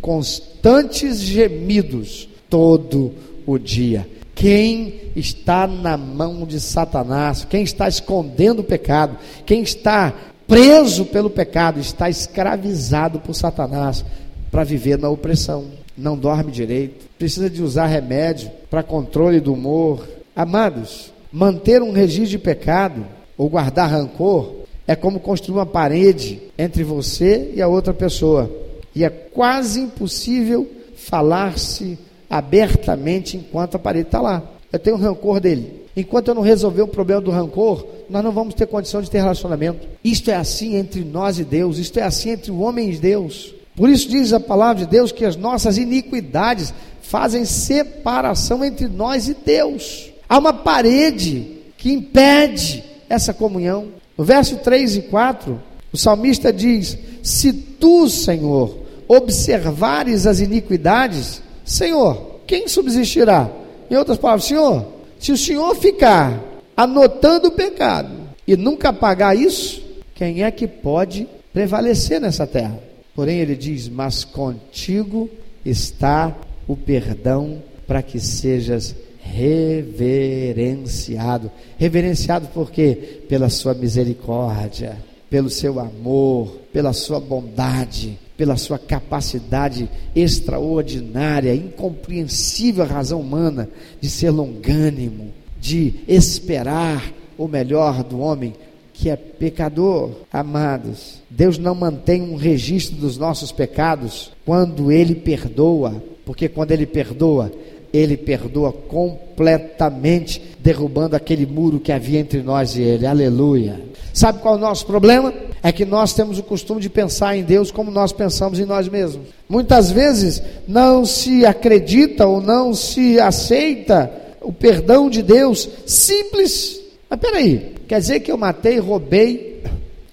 constantes 0.01 1.19
gemidos 1.19 2.27
todo 2.49 3.13
o 3.45 3.59
dia. 3.59 4.09
Quem 4.33 5.01
está 5.15 5.67
na 5.67 5.95
mão 5.95 6.47
de 6.47 6.59
Satanás, 6.59 7.45
quem 7.47 7.61
está 7.61 7.87
escondendo 7.87 8.61
o 8.61 8.63
pecado, 8.63 9.19
quem 9.45 9.61
está 9.61 10.11
preso 10.47 11.05
pelo 11.05 11.29
pecado, 11.29 11.79
está 11.79 12.09
escravizado 12.09 13.19
por 13.19 13.35
Satanás 13.35 14.03
para 14.49 14.63
viver 14.63 14.97
na 14.97 15.11
opressão. 15.11 15.65
Não 15.95 16.17
dorme 16.17 16.51
direito, 16.51 17.05
precisa 17.19 17.51
de 17.51 17.61
usar 17.61 17.85
remédio 17.85 18.49
para 18.67 18.81
controle 18.81 19.39
do 19.39 19.53
humor, 19.53 20.03
Amados, 20.35 21.13
manter 21.31 21.83
um 21.83 21.91
registro 21.91 22.31
de 22.31 22.39
pecado 22.39 23.05
ou 23.37 23.47
guardar 23.47 23.91
rancor 23.91 24.64
é 24.87 24.95
como 24.95 25.19
construir 25.19 25.57
uma 25.57 25.65
parede 25.65 26.41
entre 26.57 26.83
você 26.83 27.51
e 27.55 27.61
a 27.61 27.67
outra 27.67 27.93
pessoa. 27.93 28.51
E 28.93 29.03
é 29.03 29.09
quase 29.09 29.81
impossível 29.81 30.67
falar-se 30.95 31.97
abertamente 32.29 33.37
enquanto 33.37 33.75
a 33.75 33.79
parede 33.79 34.07
está 34.07 34.21
lá. 34.21 34.43
Eu 34.71 34.79
tenho 34.79 34.95
rancor 34.95 35.39
dele. 35.39 35.85
Enquanto 35.95 36.27
eu 36.27 36.35
não 36.35 36.41
resolver 36.41 36.81
o 36.81 36.87
problema 36.87 37.21
do 37.21 37.31
rancor, 37.31 37.85
nós 38.09 38.23
não 38.23 38.31
vamos 38.31 38.53
ter 38.53 38.67
condição 38.67 39.01
de 39.01 39.09
ter 39.09 39.19
relacionamento. 39.19 39.87
Isto 40.03 40.29
é 40.29 40.35
assim 40.35 40.75
entre 40.75 41.03
nós 41.03 41.39
e 41.39 41.43
Deus, 41.43 41.77
isto 41.77 41.97
é 41.97 42.03
assim 42.03 42.31
entre 42.31 42.51
o 42.51 42.59
homem 42.59 42.91
e 42.91 42.97
Deus. 42.97 43.53
Por 43.75 43.89
isso 43.89 44.09
diz 44.09 44.33
a 44.33 44.39
palavra 44.39 44.83
de 44.83 44.89
Deus 44.89 45.11
que 45.11 45.25
as 45.25 45.35
nossas 45.35 45.77
iniquidades 45.77 46.73
fazem 47.01 47.45
separação 47.45 48.63
entre 48.63 48.87
nós 48.87 49.27
e 49.27 49.33
Deus. 49.33 50.11
Há 50.27 50.37
uma 50.37 50.53
parede 50.53 51.59
que 51.77 51.91
impede 51.91 52.83
essa 53.09 53.33
comunhão. 53.33 53.87
No 54.17 54.23
verso 54.23 54.57
3 54.57 54.97
e 54.97 55.01
4, 55.03 55.61
o 55.91 55.97
salmista 55.97 56.51
diz: 56.51 56.97
Se 57.21 57.51
tu, 57.51 58.09
Senhor, 58.09 58.77
observares 59.07 60.25
as 60.25 60.39
iniquidades, 60.39 61.41
Senhor, 61.63 62.41
quem 62.47 62.67
subsistirá? 62.67 63.49
Em 63.89 63.95
outras 63.95 64.17
palavras, 64.17 64.45
Senhor, 64.45 64.85
se 65.19 65.31
o 65.31 65.37
Senhor 65.37 65.75
ficar 65.75 66.41
anotando 66.75 67.49
o 67.49 67.51
pecado 67.51 68.11
e 68.47 68.55
nunca 68.55 68.91
pagar 68.93 69.35
isso, 69.35 69.81
quem 70.13 70.43
é 70.43 70.51
que 70.51 70.67
pode 70.67 71.27
prevalecer 71.53 72.19
nessa 72.21 72.47
terra? 72.47 72.79
Porém, 73.15 73.39
ele 73.39 73.55
diz: 73.55 73.89
Mas 73.89 74.23
contigo 74.23 75.29
está 75.65 76.35
o 76.67 76.75
perdão 76.75 77.61
para 77.87 78.01
que 78.01 78.19
sejas 78.19 78.95
reverenciado. 79.25 81.51
Reverenciado 81.77 82.47
por 82.47 82.71
quê? 82.71 83.23
Pela 83.27 83.49
sua 83.49 83.73
misericórdia, 83.73 84.97
pelo 85.29 85.49
seu 85.49 85.77
amor, 85.79 86.61
pela 86.71 86.93
sua 86.93 87.19
bondade, 87.19 88.17
pela 88.37 88.55
sua 88.55 88.77
capacidade 88.77 89.89
extraordinária, 90.15 91.55
incompreensível 91.55 92.83
a 92.83 92.87
razão 92.87 93.19
humana 93.19 93.67
de 93.99 94.09
ser 94.09 94.29
longânimo, 94.29 95.33
de 95.59 95.95
esperar 96.07 97.11
o 97.37 97.47
melhor 97.47 98.03
do 98.03 98.19
homem 98.19 98.53
que 98.93 99.09
é 99.09 99.15
pecador. 99.15 100.11
Amados, 100.31 101.21
Deus 101.29 101.57
não 101.57 101.75
mantém 101.75 102.21
um 102.21 102.35
registro 102.35 102.95
dos 102.95 103.17
nossos 103.17 103.51
pecados 103.51 104.31
quando 104.45 104.91
Ele 104.91 105.15
perdoa, 105.15 106.01
porque 106.25 106.47
quando 106.47 106.71
Ele 106.71 106.85
perdoa, 106.85 107.51
Ele 107.95 108.17
perdoa 108.17 108.71
completamente, 108.71 110.41
derrubando 110.59 111.15
aquele 111.15 111.45
muro 111.45 111.79
que 111.79 111.91
havia 111.91 112.19
entre 112.19 112.41
nós 112.41 112.75
e 112.75 112.81
Ele. 112.81 113.05
Aleluia. 113.05 113.81
Sabe 114.13 114.39
qual 114.39 114.55
é 114.55 114.57
o 114.57 114.61
nosso 114.61 114.85
problema? 114.85 115.33
É 115.61 115.71
que 115.71 115.85
nós 115.85 116.13
temos 116.13 116.39
o 116.39 116.43
costume 116.43 116.81
de 116.81 116.89
pensar 116.89 117.35
em 117.35 117.43
Deus 117.43 117.71
como 117.71 117.91
nós 117.91 118.11
pensamos 118.11 118.59
em 118.59 118.65
nós 118.65 118.87
mesmos. 118.87 119.27
Muitas 119.47 119.91
vezes 119.91 120.41
não 120.67 121.05
se 121.05 121.45
acredita 121.45 122.25
ou 122.25 122.41
não 122.41 122.73
se 122.73 123.19
aceita 123.19 124.11
o 124.41 124.53
perdão 124.53 125.09
de 125.09 125.21
Deus 125.21 125.67
simples. 125.85 126.79
Mas 127.09 127.19
peraí, 127.19 127.73
quer 127.87 127.99
dizer 127.99 128.19
que 128.21 128.31
eu 128.31 128.37
matei, 128.37 128.79
roubei, 128.79 129.63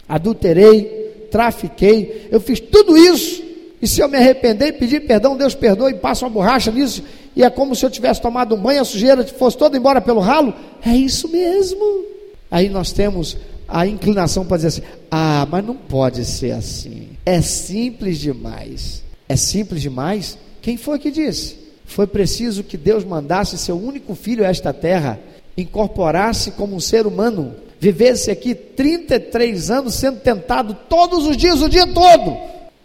adulterei, 0.08 1.26
trafiquei, 1.30 2.28
eu 2.30 2.40
fiz 2.40 2.60
tudo 2.60 2.96
isso, 2.96 3.42
e 3.80 3.88
se 3.88 4.00
eu 4.00 4.08
me 4.08 4.16
arrepender 4.16 4.68
e 4.68 4.72
pedir 4.72 5.00
perdão, 5.06 5.36
Deus 5.36 5.54
perdoa 5.54 5.90
e 5.90 5.94
passa 5.94 6.24
uma 6.24 6.30
borracha 6.30 6.70
nisso, 6.70 7.02
e 7.34 7.42
é 7.42 7.50
como 7.50 7.74
se 7.74 7.84
eu 7.84 7.90
tivesse 7.90 8.20
tomado 8.20 8.54
um 8.54 8.60
banho, 8.60 8.82
a 8.82 8.84
sujeira 8.84 9.24
fosse 9.26 9.56
toda 9.56 9.76
embora 9.76 10.00
pelo 10.00 10.20
ralo? 10.20 10.54
É 10.84 10.94
isso 10.94 11.28
mesmo. 11.28 12.04
Aí 12.50 12.68
nós 12.68 12.92
temos 12.92 13.36
a 13.66 13.86
inclinação 13.86 14.44
para 14.44 14.58
dizer 14.58 14.68
assim: 14.68 14.82
ah, 15.10 15.46
mas 15.50 15.64
não 15.64 15.74
pode 15.74 16.24
ser 16.24 16.52
assim. 16.52 17.10
É 17.24 17.40
simples 17.40 18.18
demais. 18.18 19.02
É 19.28 19.36
simples 19.36 19.80
demais? 19.80 20.36
Quem 20.60 20.76
foi 20.76 20.98
que 20.98 21.10
disse? 21.10 21.56
Foi 21.86 22.06
preciso 22.06 22.62
que 22.62 22.76
Deus 22.76 23.04
mandasse 23.04 23.56
seu 23.56 23.76
único 23.76 24.14
filho 24.14 24.44
a 24.44 24.48
esta 24.48 24.72
terra, 24.72 25.18
incorporasse 25.56 26.52
como 26.52 26.76
um 26.76 26.80
ser 26.80 27.06
humano, 27.06 27.54
vivesse 27.80 28.30
aqui 28.30 28.54
33 28.54 29.70
anos 29.70 29.94
sendo 29.94 30.20
tentado 30.20 30.76
todos 30.88 31.26
os 31.26 31.36
dias, 31.36 31.60
o 31.60 31.68
dia 31.68 31.86
todo, 31.86 32.36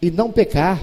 e 0.02 0.10
não 0.10 0.32
pecar, 0.32 0.82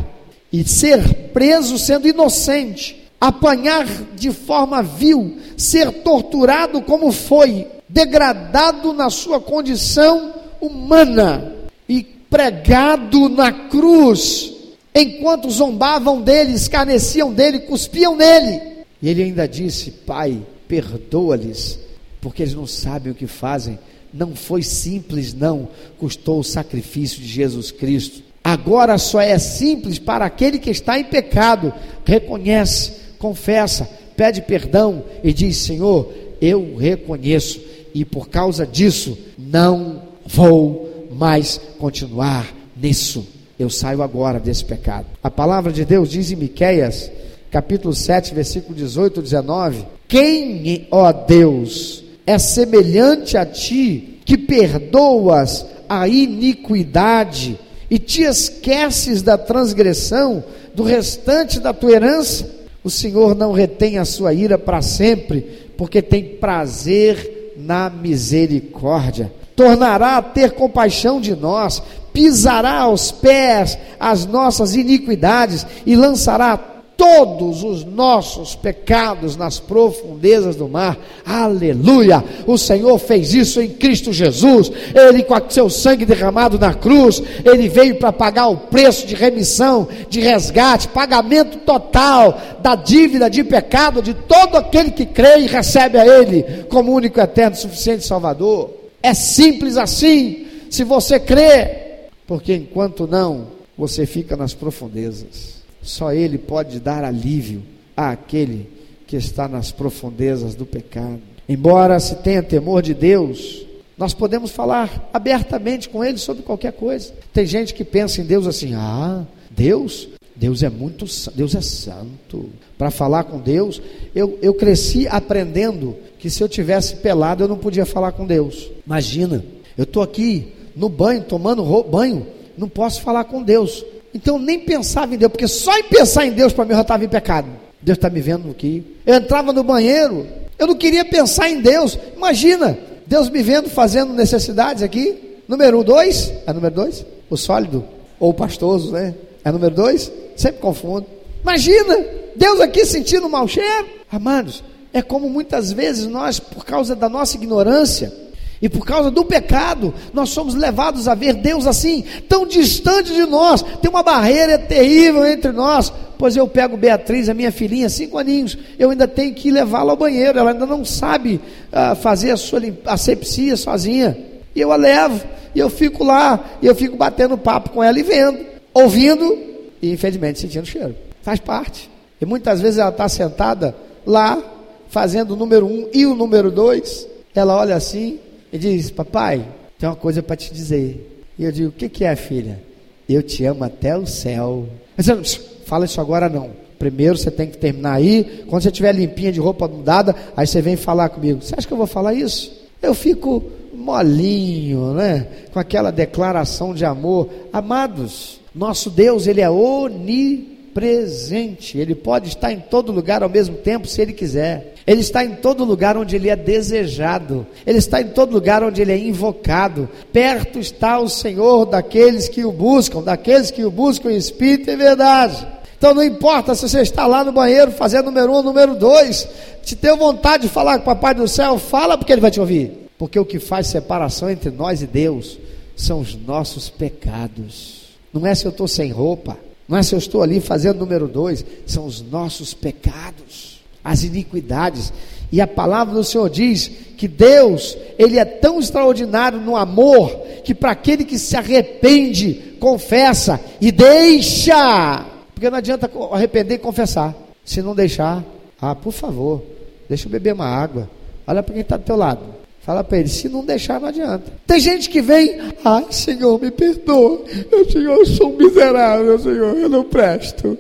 e 0.53 0.65
ser 0.65 1.31
preso 1.33 1.79
sendo 1.79 2.07
inocente, 2.07 3.04
apanhar 3.29 3.87
de 4.15 4.31
forma 4.31 4.83
vil, 4.83 5.39
ser 5.57 5.91
torturado 6.03 6.83
como 6.83 7.11
foi, 7.11 7.67
degradado 7.89 8.93
na 8.93 9.09
sua 9.09 9.41
condição 9.41 10.35
humana 10.61 11.55
e 11.89 12.03
pregado 12.03 13.31
na 13.31 13.51
cruz, 13.51 14.53
enquanto 14.95 15.51
zombavam 15.51 16.21
dele, 16.21 16.53
escarneciam 16.53 17.33
dele, 17.33 17.61
cuspiam 17.61 18.15
nele. 18.15 18.61
E 19.01 19.09
ele 19.09 19.23
ainda 19.23 19.49
disse: 19.49 19.91
Pai, 19.91 20.43
perdoa-lhes, 20.69 21.79
porque 22.21 22.43
eles 22.43 22.55
não 22.55 22.67
sabem 22.67 23.13
o 23.13 23.15
que 23.15 23.27
fazem. 23.27 23.79
Não 24.13 24.37
foi 24.37 24.63
simples, 24.63 25.33
não, 25.33 25.69
custou 25.99 26.41
o 26.41 26.45
sacrifício 26.45 27.21
de 27.21 27.27
Jesus 27.27 27.73
Cristo. 27.73 28.23
Agora 28.45 28.99
só 28.99 29.21
é 29.21 29.39
simples 29.39 29.99
para 29.99 30.27
aquele 30.27 30.59
que 30.59 30.71
está 30.71 30.99
em 30.99 31.05
pecado, 31.05 31.73
reconhece, 32.05 33.04
confessa, 33.25 33.89
pede 34.15 34.43
perdão 34.43 35.03
e 35.23 35.33
diz: 35.33 35.57
Senhor, 35.57 36.13
eu 36.43 36.77
reconheço 36.77 37.59
e 37.95 38.05
por 38.05 38.29
causa 38.29 38.67
disso 38.67 39.17
não 39.39 40.03
vou 40.27 41.09
mais 41.11 41.59
continuar 41.79 42.53
nisso. 42.77 43.27
Eu 43.59 43.71
saio 43.71 44.03
agora 44.03 44.39
desse 44.39 44.63
pecado. 44.63 45.07
A 45.23 45.31
palavra 45.31 45.73
de 45.73 45.87
Deus 45.87 46.11
diz 46.11 46.31
em 46.31 46.37
Miqueias, 46.37 47.11
capítulo 47.51 47.95
7, 47.95 48.35
versículo 48.35 48.75
18 48.75 49.21
e 49.21 49.23
19: 49.23 49.87
Quem, 50.07 50.87
ó 50.91 51.11
Deus, 51.11 52.05
é 52.27 52.37
semelhante 52.39 53.39
a 53.39 53.47
ti, 53.47 54.21
que 54.27 54.37
perdoas 54.37 55.65
a 55.89 56.07
iniquidade 56.07 57.59
e 57.89 57.99
te 57.99 58.21
esqueces 58.23 59.23
da 59.23 59.39
transgressão 59.39 60.45
do 60.75 60.83
restante 60.83 61.59
da 61.59 61.73
tua 61.73 61.93
herança? 61.93 62.64
O 62.85 62.91
Senhor 62.91 63.35
não 63.35 63.51
retém 63.51 63.97
a 63.97 64.05
sua 64.05 64.35
ira 64.35 64.59
para 64.59 64.83
sempre, 64.83 65.41
porque 65.77 66.03
tem 66.03 66.37
prazer 66.37 67.55
na 67.57 67.89
misericórdia. 67.89 69.33
Tornará 69.57 70.19
a 70.19 70.23
ter 70.23 70.53
compaixão 70.53 71.19
de 71.19 71.35
nós, 71.35 71.83
pisará 72.13 72.81
aos 72.81 73.11
pés 73.11 73.79
as 73.99 74.27
nossas 74.27 74.75
iniquidades 74.75 75.67
e 75.87 75.97
lançará 75.97 76.74
todos 77.05 77.63
os 77.63 77.85
nossos 77.85 78.57
pecados 78.57 79.37
nas 79.37 79.61
profundezas 79.61 80.57
do 80.57 80.67
mar. 80.67 80.97
Aleluia! 81.23 82.25
O 82.47 82.57
Senhor 82.57 82.99
fez 82.99 83.35
isso 83.35 83.61
em 83.61 83.69
Cristo 83.69 84.11
Jesus. 84.11 84.73
Ele, 84.95 85.23
com 85.23 85.35
seu 85.51 85.69
sangue 85.69 86.07
derramado 86.07 86.59
na 86.59 86.73
cruz, 86.73 87.23
ele 87.45 87.69
veio 87.69 87.97
para 87.97 88.11
pagar 88.11 88.49
o 88.49 88.57
preço 88.57 89.07
de 89.07 89.15
remissão, 89.15 89.87
de 90.09 90.19
resgate, 90.19 90.89
pagamento 90.89 91.59
total 91.59 92.41
da 92.63 92.75
dívida 92.75 93.29
de 93.29 93.45
pecado 93.45 94.01
de 94.01 94.15
todo 94.15 94.57
aquele 94.57 94.91
que 94.91 95.05
crê 95.05 95.41
e 95.41 95.47
recebe 95.47 95.99
a 95.99 96.07
Ele 96.07 96.65
como 96.71 96.91
único, 96.91 97.21
eterno, 97.21 97.55
suficiente 97.55 98.07
Salvador. 98.07 98.71
É 99.03 99.13
simples 99.13 99.77
assim, 99.77 100.47
se 100.71 100.83
você 100.85 101.21
crê, 101.21 101.99
porque 102.27 102.55
enquanto 102.55 103.07
não, 103.07 103.49
você 103.77 104.07
fica 104.07 104.39
nas 104.39 104.55
profundezas. 104.55 105.54
Só 105.85 106.13
Ele 106.13 106.39
pode 106.39 106.81
dar 106.81 107.05
alívio 107.05 107.63
àquele 107.95 108.69
que 109.07 109.17
está 109.17 109.47
nas 109.47 109.71
profundezas 109.71 110.55
do 110.55 110.65
pecado. 110.65 111.21
Embora 111.47 112.01
se 112.01 112.17
tenha 112.17 112.43
temor 112.43 112.83
de 112.83 112.95
Deus, 112.95 113.67
nós 113.97 114.15
podemos 114.15 114.51
falar 114.51 115.11
abertamente 115.13 115.91
com 115.91 116.03
Ele 116.03 116.17
sobre 116.17 116.43
qualquer 116.43 116.73
coisa. 116.73 117.13
Tem 117.33 117.47
gente 117.47 117.75
que 117.75 117.85
pensa 117.85 118.23
em 118.23 118.25
Deus 118.25 118.47
assim: 118.47 118.75
ah, 118.75 119.25
Deus, 119.51 120.09
Deus 120.35 120.63
é 120.63 120.71
muito, 120.71 121.05
Deus 121.35 121.55
é 121.55 121.61
santo. 121.61 122.49
Para 122.79 122.91
falar 122.91 123.25
com 123.25 123.39
Deus, 123.39 123.81
eu, 124.15 124.39
eu 124.41 124.55
cresci 124.55 125.07
aprendendo 125.07 125.97
que 126.19 126.31
se 126.31 126.43
eu 126.43 126.49
tivesse 126.49 126.97
pelado 126.97 127.45
eu 127.45 127.49
não 127.49 127.59
podia 127.59 127.85
falar 127.85 128.13
com 128.13 128.27
Deus. 128.27 128.71
Imagina, 128.87 129.45
eu 129.77 129.85
estou 129.85 130.03
aqui 130.03 130.53
no 130.75 130.89
banho, 130.89 131.23
tomando 131.23 131.63
banho, 131.85 132.27
não 132.57 132.69
posso 132.69 133.03
falar 133.03 133.25
com 133.25 133.43
Deus. 133.43 133.85
Então 134.15 134.39
nem 134.39 134.61
pensava 134.61 135.15
em 135.15 135.19
Deus, 135.19 135.33
porque 135.33 135.49
só 135.49 135.77
em 135.77 135.85
pensar 135.85 136.25
em 136.25 136.31
Deus 136.31 136.53
para 136.53 136.65
mim 136.65 136.71
eu 136.71 136.77
já 136.77 136.83
estava 136.83 137.05
em 137.05 137.09
pecado. 137.09 137.49
Deus 137.83 137.99
está 137.99 138.09
me 138.09 138.21
vendo 138.21 138.51
aqui. 138.51 138.97
Eu 139.05 139.17
entrava 139.17 139.53
no 139.53 139.65
banheiro, 139.65 140.27
eu 140.59 140.69
não 140.69 140.75
queria 140.77 141.05
pensar 141.05 141.51
em 141.51 141.61
Deus. 141.61 141.99
Imagina, 142.17 142.79
Deus 143.07 143.29
me 143.29 143.43
vendo 143.43 143.69
fazendo 143.69 144.15
necessidades 144.15 144.83
aqui. 144.83 145.41
Número 145.49 145.83
dois, 145.83 146.33
é 146.47 146.53
número 146.53 146.75
dois? 146.75 147.05
O 147.29 147.37
sólido, 147.37 147.85
ou 148.19 148.31
o 148.31 148.35
pastoso, 148.35 148.93
né? 148.93 149.15
É 149.45 149.51
número 149.51 149.75
dois? 149.75 150.11
Sempre 150.37 150.61
confundo. 150.61 151.07
Imagina, 151.43 151.99
Deus 152.37 152.61
aqui 152.61 152.87
sentindo 152.87 153.29
mau 153.29 153.47
cheiro. 153.47 153.87
Amados, 154.11 154.63
é 154.93 155.03
como 155.03 155.29
muitas 155.29 155.73
vezes 155.73 156.07
nós, 156.07 156.39
por 156.39 156.65
causa 156.65 156.95
da 156.97 157.09
nossa 157.09 157.37
ignorância, 157.37 158.13
e 158.63 158.69
por 158.69 158.87
causa 158.87 159.11
do 159.11 159.25
pecado, 159.25 159.93
nós 160.13 160.31
somos 160.31 160.55
levados 160.55 161.09
a 161.09 161.15
ver 161.15 161.35
Deus 161.35 161.67
assim, 161.67 162.05
tão 162.29 162.47
distante 162.47 163.13
de 163.13 163.27
nós. 163.27 163.63
Tem 163.63 163.91
uma 163.91 164.03
barreira 164.03 164.59
terrível 164.59 165.27
entre 165.27 165.53
nós. 165.53 165.93
Pois 166.17 166.37
eu 166.37 166.47
pego 166.47 166.77
Beatriz, 166.77 167.29
a 167.29 167.35
minha 167.35 167.51
filhinha, 167.51 167.89
cinco 167.89 168.17
aninhos, 168.17 168.57
eu 168.79 168.91
ainda 168.91 169.07
tenho 169.07 169.35
que 169.35 169.51
levá-la 169.51 169.93
ao 169.93 169.97
banheiro. 169.97 170.39
Ela 170.39 170.53
ainda 170.53 170.65
não 170.65 170.85
sabe 170.85 171.41
uh, 171.73 171.97
fazer 171.97 172.31
a 172.31 172.37
sua 172.37 172.61
asepsia 172.87 173.57
sozinha. 173.57 174.17
E 174.55 174.61
eu 174.61 174.71
a 174.73 174.77
levo, 174.77 175.21
e 175.55 175.59
eu 175.59 175.69
fico 175.69 176.05
lá, 176.05 176.43
e 176.63 176.67
eu 176.67 176.75
fico 176.75 176.97
batendo 176.97 177.37
papo 177.37 177.71
com 177.71 177.83
ela 177.83 177.99
e 177.99 178.03
vendo, 178.03 178.39
ouvindo 178.73 179.37
e 179.83 179.93
infelizmente 179.93 180.41
sentindo 180.41 180.65
cheiro. 180.65 180.95
Faz 181.23 181.41
parte. 181.41 181.91
E 182.21 182.25
muitas 182.25 182.61
vezes 182.61 182.79
ela 182.79 182.91
está 182.91 183.09
sentada 183.09 183.75
lá, 184.07 184.43
fazendo 184.89 185.33
o 185.33 185.37
número 185.37 185.67
um 185.67 185.89
e 185.93 186.07
o 186.07 186.15
número 186.15 186.51
dois. 186.51 187.07
Ela 187.35 187.57
olha 187.57 187.75
assim, 187.75 188.21
e 188.55 188.59
diz: 188.59 188.89
Papai, 188.89 189.45
tem 189.77 189.89
uma 189.89 189.97
coisa 189.97 190.23
para 190.23 190.37
te 190.37 190.55
dizer. 190.55 191.27
E 191.37 191.45
eu 191.45 191.51
digo: 191.51 191.71
O 191.71 191.73
que, 191.73 191.89
que 191.89 192.05
é, 192.05 192.15
filha? 192.15 192.63
Eu 193.09 193.21
te 193.21 193.45
amo 193.45 193.65
até 193.65 193.97
o 193.97 194.07
céu. 194.07 194.69
Mas, 194.97 195.35
fala 195.67 195.85
isso 195.85 196.01
agora 196.01 196.29
não. 196.29 196.51
Primeiro 196.79 197.19
você 197.19 197.33
tem 197.33 197.49
que 197.49 197.59
terminar 197.59 197.95
aí. 197.95 198.45
Quando 198.49 198.63
você 198.63 198.71
tiver 198.71 198.95
limpinha 198.95 199.33
de 199.33 199.41
roupa 199.41 199.67
mudada, 199.67 200.15
aí 200.37 200.47
você 200.47 200.63
vem 200.63 200.77
falar 200.77 201.09
comigo. 201.09 201.43
Você 201.43 201.55
acha 201.57 201.67
que 201.67 201.73
eu 201.73 201.79
vou 201.79 201.87
falar 201.87 202.15
isso? 202.15 202.65
Eu 202.81 202.95
fico 202.95 203.43
molinho, 203.75 204.95
né? 204.95 205.27
Com 205.53 205.59
aquela 205.59 205.91
declaração 205.91 206.73
de 206.73 206.85
amor. 206.85 207.29
Amados, 207.53 208.41
nosso 208.55 208.89
Deus, 208.89 209.27
ele 209.27 209.41
é 209.41 209.51
onipotente 209.51 210.54
onipresente. 210.75 211.79
Ele 211.79 211.95
pode 211.95 212.29
estar 212.29 212.53
em 212.53 212.59
todo 212.59 212.93
lugar 212.93 213.23
ao 213.23 213.29
mesmo 213.29 213.57
tempo, 213.57 213.87
se 213.87 214.03
ele 214.03 214.13
quiser. 214.13 214.75
Ele 214.87 215.01
está 215.01 215.25
em 215.25 215.37
todo 215.37 215.65
lugar 215.65 215.97
onde 215.97 216.17
ele 216.17 216.29
é 216.29 216.37
desejado. 216.37 217.47
Ele 217.67 217.79
está 217.79 218.01
em 218.01 218.09
todo 218.09 218.33
lugar 218.33 218.63
onde 218.63 218.83
ele 218.83 218.93
é 218.93 218.99
invocado. 218.99 219.89
Perto 220.13 220.59
está 220.59 220.99
o 220.99 221.09
Senhor 221.09 221.67
daqueles 221.67 222.29
que 222.29 222.45
o 222.45 222.53
buscam, 222.53 223.03
daqueles 223.03 223.51
que 223.51 223.65
o 223.65 223.71
buscam 223.71 224.13
em 224.13 224.17
espírito 224.17 224.71
e 224.71 224.77
verdade. 224.77 225.47
Então 225.79 225.95
não 225.95 226.03
importa 226.03 226.55
se 226.55 226.69
você 226.69 226.81
está 226.81 227.07
lá 227.07 227.25
no 227.25 227.33
banheiro 227.33 227.71
fazendo 227.71 228.07
número 228.07 228.33
um, 228.33 228.43
número 228.43 228.75
dois, 228.75 229.29
te 229.63 229.75
deu 229.75 229.97
vontade 229.97 230.45
de 230.45 230.49
falar 230.49 230.79
com 230.79 230.83
o 230.83 230.95
Papai 230.95 231.15
do 231.15 231.29
céu, 231.29 231.59
fala 231.59 231.99
porque 231.99 232.13
ele 232.13 232.23
vai 232.23 232.31
te 232.31 232.41
ouvir. 232.41 232.89
Porque 232.97 233.19
o 233.19 233.25
que 233.25 233.39
faz 233.39 233.67
separação 233.67 234.31
entre 234.31 234.51
nós 234.51 234.81
e 234.83 234.87
Deus 234.87 235.39
são 235.77 236.01
os 236.01 236.15
nossos 236.15 236.71
pecados. 236.71 237.85
Não 238.13 238.27
é 238.27 238.35
se 238.35 238.47
eu 238.47 238.51
estou 238.51 238.69
sem 238.69 238.93
roupa, 238.93 239.37
não 239.69 239.79
é 239.79 239.83
se 239.83 239.95
eu 239.95 239.99
estou 239.99 240.23
ali 240.23 240.41
fazendo 240.41 240.79
número 240.79 241.09
dois, 241.09 241.45
são 241.67 241.87
os 241.87 242.03
nossos 242.03 242.53
pecados, 242.53 243.61
as 243.83 244.03
iniquidades. 244.03 244.93
E 245.33 245.41
a 245.41 245.47
palavra 245.47 245.95
do 245.95 246.05
Senhor 246.05 246.29
diz 246.29 246.71
que 246.97 247.09
Deus, 247.09 247.77
Ele 247.99 248.19
é 248.19 248.25
tão 248.25 248.61
extraordinário 248.61 249.41
no 249.41 249.57
amor, 249.57 250.11
que 250.45 250.55
para 250.55 250.73
aquele 250.73 251.05
que 251.05 251.19
se 251.19 251.37
arrepende, 251.37 252.57
confessa 252.61 253.41
e 253.61 253.73
deixa, 253.73 255.07
porque 255.35 255.49
não 255.49 255.59
adianta 255.59 255.91
arrepender 256.13 256.57
e 256.57 256.59
confessar, 256.59 257.15
se 257.45 257.63
não 257.63 257.75
deixar, 257.75 258.23
ah, 258.61 258.75
por 258.75 258.93
favor, 258.93 259.43
deixa 259.89 260.07
eu 260.07 260.13
beber 260.13 260.35
uma 260.35 260.47
água, 260.47 260.89
olha 261.27 261.43
para 261.43 261.55
quem 261.55 261.63
está 261.63 261.77
do 261.77 261.85
teu 261.85 261.97
lado, 261.97 262.34
Fala 262.65 262.83
para 262.83 262.99
ele, 262.99 263.09
se 263.09 263.29
não 263.29 263.45
deixar, 263.45 263.79
não 263.79 263.89
adianta. 263.89 264.33
Tem 264.47 264.59
gente 264.59 264.89
que 264.89 265.03
vem, 265.03 265.39
ai 265.63 265.85
Senhor, 265.91 266.41
me 266.41 266.51
perdoa. 266.51 267.21
Eu, 267.53 267.71
Senhor, 267.71 267.99
eu 267.99 268.07
sou 268.07 268.33
um 268.33 268.37
miserável, 268.39 269.19
Senhor, 269.19 269.55
eu 269.59 269.69
não 269.69 269.85
presto. 269.85 270.57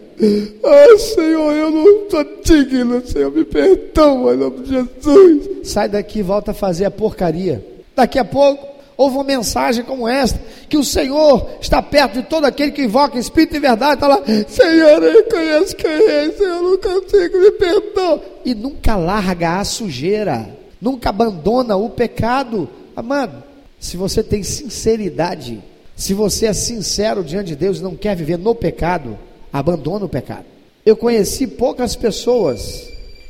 Ai 0.62 0.98
Senhor, 0.98 1.52
eu 1.54 1.70
não 1.70 1.88
estou 2.02 2.26
digno, 2.44 3.02
Senhor, 3.06 3.32
me 3.32 3.42
perdoa 3.42 4.34
em 4.34 4.36
nome 4.36 4.60
de 4.60 4.70
Jesus. 4.70 5.48
Sai 5.62 5.88
daqui 5.88 6.18
e 6.18 6.22
volta 6.22 6.50
a 6.50 6.54
fazer 6.54 6.84
a 6.84 6.90
porcaria. 6.90 7.64
Daqui 7.96 8.18
a 8.18 8.24
pouco, 8.24 8.68
houve 8.98 9.16
uma 9.16 9.24
mensagem 9.24 9.82
como 9.82 10.06
esta, 10.06 10.38
que 10.68 10.76
o 10.76 10.84
Senhor 10.84 11.52
está 11.58 11.80
perto 11.80 12.20
de 12.20 12.24
todo 12.24 12.44
aquele 12.44 12.72
que 12.72 12.84
invoca 12.84 13.18
Espírito 13.18 13.56
e 13.56 13.60
verdade, 13.60 13.94
está 13.94 14.08
lá, 14.08 14.22
Senhor, 14.46 15.02
eu 15.02 15.24
conheço 15.24 15.74
quem 15.74 15.90
é, 15.90 16.30
Senhor, 16.32 16.56
eu 16.56 16.62
não 16.62 16.76
consigo, 16.76 17.40
me 17.40 17.50
perdoa. 17.52 18.22
E 18.44 18.54
nunca 18.54 18.94
larga 18.94 19.58
a 19.58 19.64
sujeira 19.64 20.63
nunca 20.84 21.08
abandona 21.08 21.76
o 21.76 21.88
pecado. 21.88 22.68
Amado, 22.94 23.42
se 23.80 23.96
você 23.96 24.22
tem 24.22 24.42
sinceridade, 24.42 25.62
se 25.96 26.12
você 26.12 26.44
é 26.46 26.52
sincero 26.52 27.24
diante 27.24 27.48
de 27.48 27.56
Deus 27.56 27.78
e 27.78 27.82
não 27.82 27.96
quer 27.96 28.14
viver 28.14 28.36
no 28.36 28.54
pecado, 28.54 29.18
abandona 29.50 30.04
o 30.04 30.08
pecado. 30.08 30.44
Eu 30.84 30.94
conheci 30.94 31.46
poucas 31.46 31.96
pessoas 31.96 32.86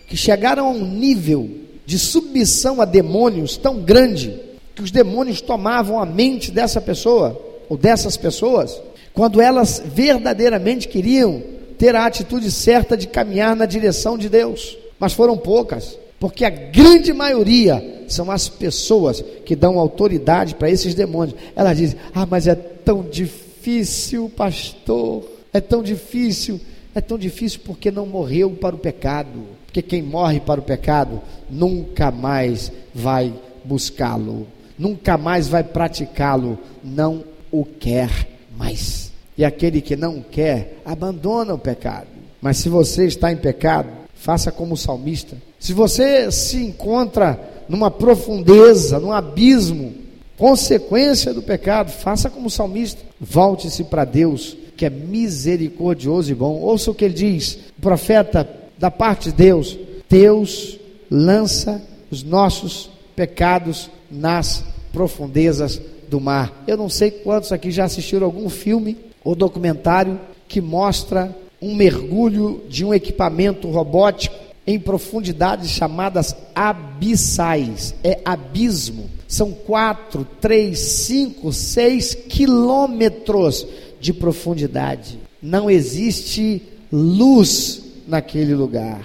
que 0.09 0.17
chegaram 0.17 0.67
a 0.67 0.71
um 0.71 0.85
nível 0.85 1.49
de 1.87 1.97
submissão 1.97 2.81
a 2.81 2.85
demônios 2.85 3.57
tão 3.57 3.81
grande 3.81 4.41
que 4.75 4.83
os 4.83 4.91
demônios 4.91 5.41
tomavam 5.41 6.01
a 6.01 6.05
mente 6.05 6.51
dessa 6.51 6.81
pessoa 6.81 7.41
ou 7.69 7.77
dessas 7.77 8.17
pessoas 8.17 8.83
quando 9.13 9.41
elas 9.41 9.81
verdadeiramente 9.85 10.89
queriam 10.89 11.41
ter 11.79 11.95
a 11.95 12.05
atitude 12.05 12.51
certa 12.51 12.97
de 12.97 13.07
caminhar 13.07 13.55
na 13.55 13.65
direção 13.65 14.19
de 14.19 14.29
Deus, 14.29 14.77
mas 14.99 15.13
foram 15.13 15.39
poucas. 15.39 15.97
Porque 16.19 16.45
a 16.45 16.51
grande 16.51 17.13
maioria 17.13 18.05
são 18.09 18.31
as 18.31 18.49
pessoas 18.49 19.23
que 19.45 19.57
dão 19.57 19.79
autoridade 19.79 20.55
para 20.55 20.71
esses 20.71 20.95
demônios. 20.95 21.37
Elas 21.55 21.77
dizem: 21.77 21.99
Ah, 22.15 22.27
mas 22.27 22.47
é 22.47 22.55
tão 22.55 23.03
difícil, 23.03 24.31
pastor. 24.35 25.25
É 25.53 25.61
tão 25.61 25.83
difícil. 25.83 26.61
É 26.95 27.01
tão 27.01 27.19
difícil 27.19 27.61
porque 27.65 27.91
não 27.91 28.07
morreu 28.07 28.51
para 28.51 28.75
o 28.75 28.79
pecado. 28.79 29.43
Porque 29.67 29.83
quem 29.83 30.03
morre 30.03 30.39
para 30.39 30.61
o 30.61 30.65
pecado 30.65 31.21
nunca 31.51 32.11
mais 32.11 32.71
vai 32.95 33.35
buscá-lo, 33.65 34.47
nunca 34.79 35.19
mais 35.19 35.49
vai 35.49 35.65
praticá-lo, 35.65 36.59
não 36.83 37.25
o 37.51 37.65
quer 37.65 38.11
mais. 38.57 39.11
E 39.37 39.45
aquele 39.45 39.81
que 39.81 39.97
não 39.97 40.23
quer, 40.23 40.79
abandona 40.85 41.55
o 41.55 41.59
pecado. 41.59 42.07
Mas 42.41 42.59
se 42.59 42.69
você 42.69 43.07
está 43.07 43.33
em 43.33 43.37
pecado, 43.37 43.89
faça 44.15 44.51
como 44.51 44.75
o 44.75 44.77
salmista 44.79 45.37
se 45.65 45.73
você 45.73 46.31
se 46.31 46.59
encontra 46.59 47.41
numa 47.67 47.91
profundeza, 47.91 49.01
num 49.01 49.13
abismo, 49.13 49.95
consequência 50.37 51.33
do 51.33 51.41
pecado, 51.41 51.91
faça 51.91 52.29
como 52.29 52.49
o 52.49 52.51
salmista, 52.51 53.01
volte-se 53.19 53.83
para 53.85 54.05
Deus, 54.05 54.59
que 54.77 54.85
é 54.85 54.91
misericordioso 54.91 56.31
e 56.31 56.35
bom. 56.35 56.61
Ouça 56.61 56.91
o 56.91 56.95
que 56.95 57.03
ele 57.03 57.15
diz, 57.15 57.55
o 57.79 57.81
profeta 57.81 58.47
da 58.77 58.91
parte 58.91 59.31
de 59.31 59.37
Deus: 59.37 59.79
Deus 60.07 60.79
lança 61.11 61.81
os 62.11 62.23
nossos 62.23 62.91
pecados 63.17 63.91
nas 64.11 64.63
profundezas 64.93 65.81
do 66.11 66.21
mar. 66.21 66.63
Eu 66.67 66.77
não 66.77 66.91
sei 66.91 67.11
quantos 67.11 67.53
aqui 67.53 67.71
já 67.71 67.85
assistiram 67.85 68.27
algum 68.27 68.51
filme 68.51 68.99
ou 69.25 69.35
documentário 69.35 70.21
que 70.47 70.61
mostra 70.61 71.35
um 71.65 71.75
mergulho 71.75 72.63
de 72.69 72.85
um 72.85 72.93
equipamento 72.93 73.71
robótico 73.71 74.37
em 74.67 74.79
profundidades 74.79 75.71
chamadas 75.71 76.37
abissais, 76.55 77.95
é 78.05 78.21
abismo. 78.23 79.09
São 79.27 79.51
quatro, 79.51 80.27
três, 80.43 80.79
cinco, 80.79 81.55
seis 81.55 82.15
quilômetros 82.15 83.67
de 83.99 84.13
profundidade. 84.13 85.19
Não 85.43 85.71
existe 85.71 86.63
luz 86.93 87.83
naquele 88.07 88.55
lugar. 88.55 89.01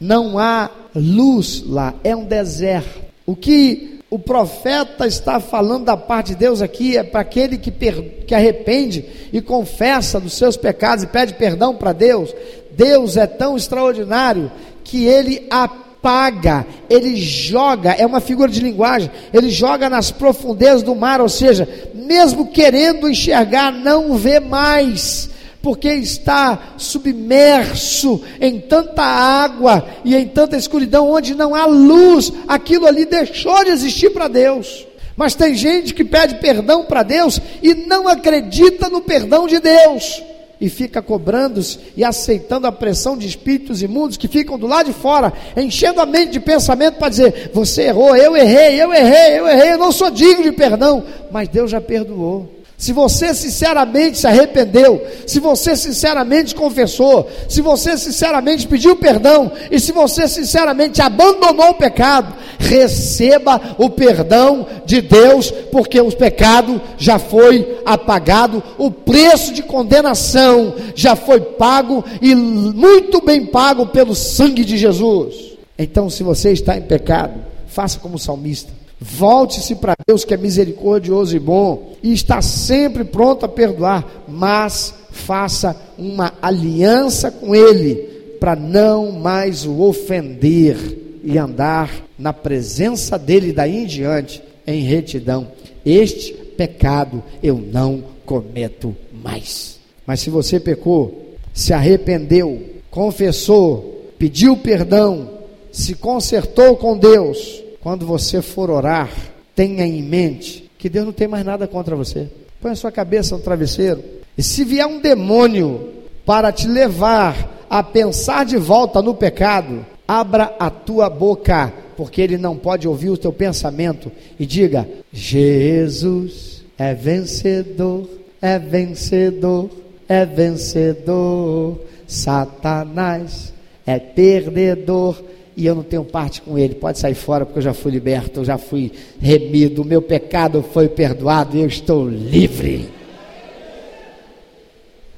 Não 0.00 0.38
há 0.38 0.70
luz 0.94 1.64
lá, 1.66 1.94
é 2.04 2.14
um 2.14 2.24
deserto. 2.24 3.02
O 3.26 3.34
que 3.34 3.93
o 4.14 4.18
profeta 4.20 5.08
está 5.08 5.40
falando 5.40 5.86
da 5.86 5.96
parte 5.96 6.28
de 6.28 6.34
Deus 6.36 6.62
aqui 6.62 6.96
é 6.96 7.02
para 7.02 7.18
aquele 7.18 7.58
que, 7.58 7.72
per, 7.72 8.00
que 8.24 8.32
arrepende 8.32 9.04
e 9.32 9.42
confessa 9.42 10.20
dos 10.20 10.34
seus 10.34 10.56
pecados 10.56 11.02
e 11.02 11.08
pede 11.08 11.34
perdão 11.34 11.74
para 11.74 11.92
Deus. 11.92 12.32
Deus 12.70 13.16
é 13.16 13.26
tão 13.26 13.56
extraordinário 13.56 14.52
que 14.84 15.04
ele 15.04 15.48
apaga, 15.50 16.64
ele 16.88 17.16
joga, 17.16 17.90
é 17.90 18.06
uma 18.06 18.20
figura 18.20 18.48
de 18.48 18.60
linguagem, 18.60 19.10
ele 19.32 19.50
joga 19.50 19.90
nas 19.90 20.12
profundezas 20.12 20.84
do 20.84 20.94
mar, 20.94 21.20
ou 21.20 21.28
seja, 21.28 21.68
mesmo 21.92 22.46
querendo 22.52 23.10
enxergar, 23.10 23.72
não 23.72 24.14
vê 24.16 24.38
mais, 24.38 25.28
porque 25.64 25.88
está 25.94 26.74
submerso 26.76 28.20
em 28.38 28.60
tanta 28.60 29.02
água 29.02 29.88
e 30.04 30.14
em 30.14 30.28
tanta 30.28 30.58
escuridão, 30.58 31.10
onde 31.10 31.34
não 31.34 31.54
há 31.54 31.64
luz, 31.64 32.30
aquilo 32.46 32.86
ali 32.86 33.06
deixou 33.06 33.64
de 33.64 33.70
existir 33.70 34.10
para 34.10 34.28
Deus. 34.28 34.86
Mas 35.16 35.34
tem 35.34 35.54
gente 35.54 35.94
que 35.94 36.04
pede 36.04 36.34
perdão 36.34 36.84
para 36.84 37.02
Deus 37.02 37.40
e 37.62 37.72
não 37.72 38.06
acredita 38.06 38.90
no 38.90 39.00
perdão 39.00 39.46
de 39.46 39.58
Deus 39.58 40.22
e 40.60 40.68
fica 40.68 41.00
cobrando 41.00 41.62
e 41.96 42.04
aceitando 42.04 42.66
a 42.66 42.72
pressão 42.72 43.16
de 43.16 43.26
espíritos 43.26 43.80
imundos 43.80 44.18
que 44.18 44.28
ficam 44.28 44.58
do 44.58 44.66
lado 44.66 44.86
de 44.86 44.92
fora, 44.92 45.32
enchendo 45.56 45.98
a 45.98 46.04
mente 46.04 46.32
de 46.32 46.40
pensamento 46.40 46.98
para 46.98 47.08
dizer: 47.08 47.50
você 47.54 47.84
errou, 47.84 48.14
eu 48.14 48.36
errei, 48.36 48.82
eu 48.82 48.92
errei, 48.92 49.38
eu 49.38 49.48
errei, 49.48 49.72
eu 49.72 49.78
não 49.78 49.90
sou 49.90 50.10
digno 50.10 50.42
de 50.42 50.52
perdão, 50.52 51.02
mas 51.32 51.48
Deus 51.48 51.70
já 51.70 51.80
perdoou. 51.80 52.63
Se 52.84 52.92
você 52.92 53.32
sinceramente 53.32 54.18
se 54.18 54.26
arrependeu, 54.26 55.02
se 55.26 55.40
você 55.40 55.74
sinceramente 55.74 56.54
confessou, 56.54 57.26
se 57.48 57.62
você 57.62 57.96
sinceramente 57.96 58.68
pediu 58.68 58.94
perdão 58.94 59.50
e 59.70 59.80
se 59.80 59.90
você 59.90 60.28
sinceramente 60.28 61.00
abandonou 61.00 61.70
o 61.70 61.76
pecado, 61.76 62.34
receba 62.58 63.58
o 63.78 63.88
perdão 63.88 64.66
de 64.84 65.00
Deus, 65.00 65.50
porque 65.72 65.98
o 65.98 66.12
pecado 66.12 66.78
já 66.98 67.18
foi 67.18 67.80
apagado, 67.86 68.62
o 68.76 68.90
preço 68.90 69.54
de 69.54 69.62
condenação 69.62 70.74
já 70.94 71.16
foi 71.16 71.40
pago 71.40 72.04
e 72.20 72.34
muito 72.34 73.24
bem 73.24 73.46
pago 73.46 73.86
pelo 73.86 74.14
sangue 74.14 74.62
de 74.62 74.76
Jesus. 74.76 75.56
Então, 75.78 76.10
se 76.10 76.22
você 76.22 76.52
está 76.52 76.76
em 76.76 76.82
pecado, 76.82 77.32
faça 77.66 77.98
como 77.98 78.16
o 78.16 78.18
salmista 78.18 78.83
Volte-se 79.06 79.74
para 79.74 79.94
Deus 80.06 80.24
que 80.24 80.32
é 80.32 80.36
misericordioso 80.36 81.36
e 81.36 81.38
bom 81.38 81.92
e 82.02 82.14
está 82.14 82.40
sempre 82.40 83.04
pronto 83.04 83.44
a 83.44 83.48
perdoar, 83.48 84.24
mas 84.26 84.94
faça 85.10 85.76
uma 85.98 86.32
aliança 86.40 87.30
com 87.30 87.54
Ele 87.54 87.96
para 88.40 88.56
não 88.56 89.12
mais 89.12 89.66
o 89.66 89.82
ofender 89.82 90.78
e 91.22 91.36
andar 91.36 91.90
na 92.18 92.32
presença 92.32 93.18
dele 93.18 93.52
daí 93.52 93.82
em 93.82 93.86
diante 93.86 94.42
em 94.66 94.82
retidão. 94.82 95.48
Este 95.84 96.32
pecado 96.32 97.22
eu 97.42 97.58
não 97.58 98.02
cometo 98.24 98.96
mais. 99.22 99.78
Mas 100.06 100.20
se 100.20 100.30
você 100.30 100.58
pecou, 100.58 101.34
se 101.52 101.74
arrependeu, 101.74 102.58
confessou, 102.90 104.12
pediu 104.18 104.56
perdão, 104.56 105.28
se 105.70 105.94
consertou 105.94 106.76
com 106.78 106.96
Deus, 106.96 107.63
quando 107.84 108.06
você 108.06 108.40
for 108.40 108.70
orar, 108.70 109.10
tenha 109.54 109.84
em 109.84 110.02
mente 110.02 110.70
que 110.78 110.88
Deus 110.88 111.04
não 111.04 111.12
tem 111.12 111.28
mais 111.28 111.44
nada 111.44 111.68
contra 111.68 111.94
você. 111.94 112.30
Põe 112.58 112.72
a 112.72 112.76
sua 112.76 112.90
cabeça 112.90 113.36
no 113.36 113.42
travesseiro. 113.42 114.02
E 114.38 114.42
se 114.42 114.64
vier 114.64 114.86
um 114.86 115.02
demônio 115.02 115.90
para 116.24 116.50
te 116.50 116.66
levar 116.66 117.66
a 117.68 117.82
pensar 117.82 118.46
de 118.46 118.56
volta 118.56 119.02
no 119.02 119.12
pecado, 119.12 119.84
abra 120.08 120.56
a 120.58 120.70
tua 120.70 121.10
boca, 121.10 121.70
porque 121.94 122.22
ele 122.22 122.38
não 122.38 122.56
pode 122.56 122.88
ouvir 122.88 123.10
o 123.10 123.18
teu 123.18 123.34
pensamento 123.34 124.10
e 124.40 124.46
diga: 124.46 124.88
Jesus 125.12 126.64
é 126.78 126.94
vencedor, 126.94 128.08
é 128.40 128.58
vencedor, 128.58 129.68
é 130.08 130.24
vencedor. 130.24 131.78
Satanás 132.06 133.52
é 133.86 133.98
perdedor 133.98 135.22
e 135.56 135.66
eu 135.66 135.74
não 135.74 135.82
tenho 135.82 136.04
parte 136.04 136.42
com 136.42 136.58
ele. 136.58 136.74
Pode 136.74 136.98
sair 136.98 137.14
fora 137.14 137.44
porque 137.44 137.58
eu 137.58 137.62
já 137.62 137.74
fui 137.74 137.92
liberto, 137.92 138.40
eu 138.40 138.44
já 138.44 138.58
fui 138.58 138.92
remido, 139.20 139.82
o 139.82 139.84
meu 139.84 140.02
pecado 140.02 140.62
foi 140.62 140.88
perdoado 140.88 141.56
e 141.56 141.60
eu 141.60 141.66
estou 141.66 142.08
livre. 142.08 142.88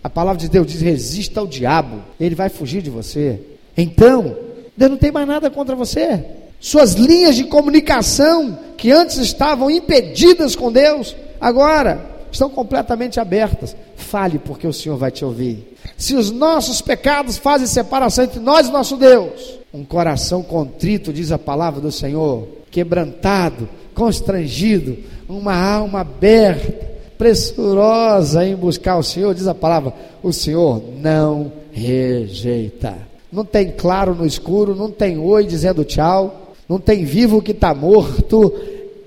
A 0.03 0.11
palavra 0.11 0.41
de 0.41 0.49
Deus 0.49 0.67
diz: 0.67 0.81
resista 0.81 1.41
ao 1.41 1.47
diabo, 1.47 2.03
ele 2.21 2.35
vai 2.35 2.49
fugir 2.49 2.83
de 2.83 2.91
você. 2.91 3.41
Então, 3.77 4.37
Deus 4.77 4.91
não 4.91 4.99
tem 4.99 5.11
mais 5.11 5.27
nada 5.27 5.51
contra 5.51 5.75
você. 5.75 6.25
Suas 6.61 6.95
linhas 6.95 7.37
de 7.37 7.45
comunicação, 7.45 8.59
que 8.77 8.91
antes 8.91 9.19
estavam 9.19 9.71
impedidas 9.71 10.57
com 10.57 10.73
Deus, 10.73 11.15
agora 11.41 12.01
estão 12.31 12.49
completamente 12.49 13.21
abertas. 13.21 13.77
Fale, 13.97 14.39
porque 14.39 14.67
o 14.67 14.73
Senhor 14.73 14.97
vai 14.97 15.11
te 15.11 15.25
ouvir. 15.25 15.77
Se 15.97 16.15
os 16.15 16.31
nossos 16.31 16.81
pecados 16.81 17.39
fazem 17.39 17.67
separação 17.67 18.25
entre 18.25 18.39
nós 18.39 18.69
e 18.69 18.73
nosso 18.73 18.97
Deus, 18.97 19.59
um 19.73 19.85
coração 19.85 20.43
contrito, 20.43 21.13
diz 21.13 21.33
a 21.33 21.39
palavra 21.39 21.81
do 21.81 21.91
Senhor, 21.91 22.47
quebrantado, 22.71 23.69
constrangido, 23.95 24.97
uma 25.29 25.57
alma 25.57 26.01
aberta, 26.01 26.97
pressurosa 27.17 28.45
em 28.45 28.55
buscar 28.55 28.99
o 28.99 29.03
Senhor, 29.03 29.35
diz 29.35 29.47
a 29.47 29.55
palavra, 29.55 29.93
o 30.23 30.33
Senhor 30.33 30.83
não 30.99 31.51
rejeita. 31.73 32.95
Não 33.33 33.45
tem 33.45 33.73
claro 33.73 34.15
no 34.15 34.27
escuro, 34.27 34.75
não 34.75 34.91
tem 34.91 35.19
oi 35.19 35.47
dizendo 35.47 35.85
tchau, 35.85 36.53
não 36.69 36.79
tem 36.79 37.05
vivo 37.05 37.43
que 37.43 37.53
está 37.53 37.75
morto, 37.75 38.53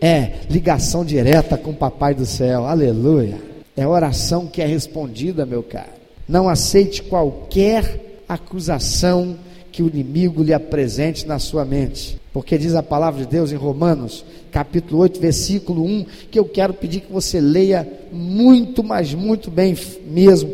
é 0.02 0.34
ligação 0.49 1.06
direta 1.06 1.58
com 1.58 1.71
o 1.71 1.75
Papai 1.75 2.13
do 2.13 2.25
céu, 2.25 2.65
aleluia. 2.65 3.49
É 3.80 3.88
oração 3.88 4.46
que 4.46 4.62
é 4.62 4.65
respondida, 4.65 5.46
meu 5.46 5.63
caro. 5.63 5.88
Não 6.28 6.50
aceite 6.50 7.02
qualquer 7.02 8.24
acusação 8.28 9.38
que 9.72 9.82
o 9.82 9.88
inimigo 9.88 10.44
lhe 10.44 10.54
apresente 10.54 11.26
na 11.26 11.39
sua 11.39 11.63
mente. 11.63 12.20
Porque 12.34 12.58
diz 12.58 12.76
a 12.76 12.84
palavra 12.84 13.22
de 13.24 13.30
Deus 13.30 13.54
em 13.54 13.56
Romanos, 13.56 14.26
capítulo 14.52 15.00
8, 15.04 15.22
versículo 15.22 15.86
1, 15.86 16.06
que 16.30 16.38
eu 16.38 16.44
quero 16.44 16.74
pedir 16.74 17.00
que 17.00 17.13
você 17.13 17.39
leia 17.39 17.88
muito, 18.12 18.84
mas 18.84 19.13
muito 19.13 19.50
bem 19.50 19.74
mesmo, 20.06 20.54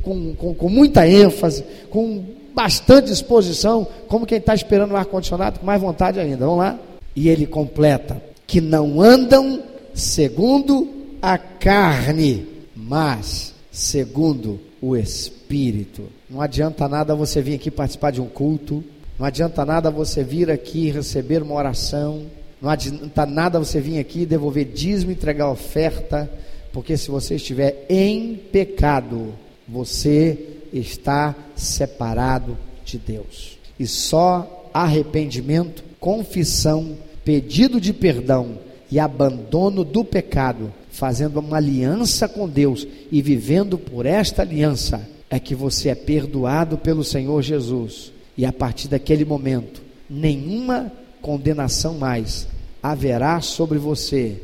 com, 0.00 0.32
com, 0.36 0.54
com 0.54 0.68
muita 0.68 1.04
ênfase, 1.04 1.64
com 1.90 2.22
bastante 2.54 3.08
disposição, 3.08 3.84
como 4.06 4.24
quem 4.24 4.38
está 4.38 4.54
esperando 4.54 4.92
o 4.92 4.96
ar-condicionado, 4.96 5.58
com 5.58 5.66
mais 5.66 5.82
vontade 5.82 6.20
ainda. 6.20 6.46
Vamos 6.46 6.58
lá? 6.58 6.78
E 7.16 7.28
ele 7.28 7.44
completa: 7.44 8.22
que 8.46 8.60
não 8.60 9.00
andam 9.00 9.60
segundo 9.92 11.02
a 11.22 11.38
carne, 11.38 12.51
mas 12.92 13.54
segundo 13.70 14.60
o 14.78 14.94
Espírito. 14.94 16.10
Não 16.28 16.42
adianta 16.42 16.86
nada 16.86 17.14
você 17.14 17.40
vir 17.40 17.54
aqui 17.54 17.70
participar 17.70 18.10
de 18.10 18.20
um 18.20 18.26
culto, 18.26 18.84
não 19.18 19.24
adianta 19.24 19.64
nada 19.64 19.90
você 19.90 20.22
vir 20.22 20.50
aqui 20.50 20.90
receber 20.90 21.42
uma 21.42 21.54
oração, 21.54 22.26
não 22.60 22.68
adianta 22.68 23.24
nada 23.24 23.58
você 23.58 23.80
vir 23.80 23.98
aqui 23.98 24.26
devolver 24.26 24.66
dízimo, 24.66 25.10
entregar 25.10 25.50
oferta, 25.50 26.30
porque 26.70 26.98
se 26.98 27.10
você 27.10 27.36
estiver 27.36 27.86
em 27.88 28.34
pecado, 28.34 29.32
você 29.66 30.58
está 30.70 31.34
separado 31.56 32.58
de 32.84 32.98
Deus. 32.98 33.56
E 33.80 33.86
só 33.86 34.68
arrependimento, 34.74 35.82
confissão, 35.98 36.98
pedido 37.24 37.80
de 37.80 37.94
perdão 37.94 38.58
e 38.92 39.00
abandono 39.00 39.84
do 39.84 40.04
pecado, 40.04 40.70
fazendo 40.90 41.40
uma 41.40 41.56
aliança 41.56 42.28
com 42.28 42.46
Deus 42.46 42.86
e 43.10 43.22
vivendo 43.22 43.78
por 43.78 44.04
esta 44.04 44.42
aliança, 44.42 45.08
é 45.30 45.40
que 45.40 45.54
você 45.54 45.88
é 45.88 45.94
perdoado 45.94 46.76
pelo 46.76 47.02
Senhor 47.02 47.40
Jesus. 47.40 48.12
E 48.36 48.44
a 48.44 48.52
partir 48.52 48.88
daquele 48.88 49.24
momento, 49.24 49.80
nenhuma 50.10 50.92
condenação 51.22 51.94
mais 51.94 52.46
haverá 52.82 53.40
sobre 53.40 53.78
você, 53.78 54.38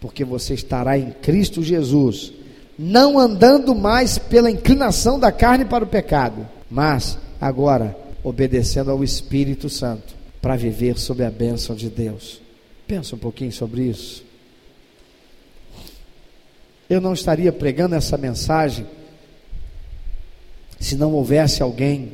porque 0.00 0.24
você 0.24 0.54
estará 0.54 0.98
em 0.98 1.12
Cristo 1.22 1.62
Jesus, 1.62 2.32
não 2.76 3.16
andando 3.16 3.76
mais 3.76 4.18
pela 4.18 4.50
inclinação 4.50 5.20
da 5.20 5.30
carne 5.30 5.64
para 5.64 5.84
o 5.84 5.86
pecado, 5.88 6.48
mas 6.68 7.16
agora 7.40 7.96
obedecendo 8.24 8.90
ao 8.90 9.04
Espírito 9.04 9.68
Santo 9.68 10.16
para 10.40 10.56
viver 10.56 10.98
sob 10.98 11.24
a 11.24 11.30
bênção 11.30 11.76
de 11.76 11.88
Deus. 11.88 12.41
Pensa 12.92 13.16
um 13.16 13.18
pouquinho 13.18 13.50
sobre 13.50 13.84
isso. 13.84 14.22
Eu 16.90 17.00
não 17.00 17.14
estaria 17.14 17.50
pregando 17.50 17.94
essa 17.94 18.18
mensagem 18.18 18.86
se 20.78 20.94
não 20.94 21.14
houvesse 21.14 21.62
alguém 21.62 22.12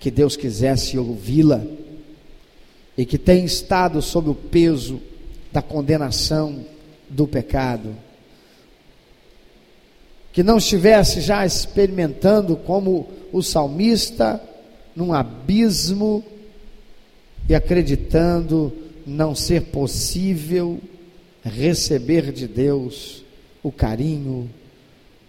que 0.00 0.10
Deus 0.10 0.34
quisesse 0.34 0.98
ouvi-la 0.98 1.62
e 2.98 3.06
que 3.06 3.16
tem 3.16 3.44
estado 3.44 4.02
sob 4.02 4.28
o 4.28 4.34
peso 4.34 5.00
da 5.52 5.62
condenação 5.62 6.66
do 7.08 7.24
pecado, 7.24 7.94
que 10.32 10.42
não 10.42 10.58
estivesse 10.58 11.20
já 11.20 11.46
experimentando 11.46 12.56
como 12.56 13.08
o 13.32 13.40
salmista 13.40 14.42
num 14.96 15.12
abismo 15.12 16.24
e 17.48 17.54
acreditando 17.54 18.82
não 19.06 19.34
ser 19.34 19.62
possível 19.64 20.80
receber 21.42 22.32
de 22.32 22.48
Deus 22.48 23.22
o 23.62 23.70
carinho, 23.70 24.50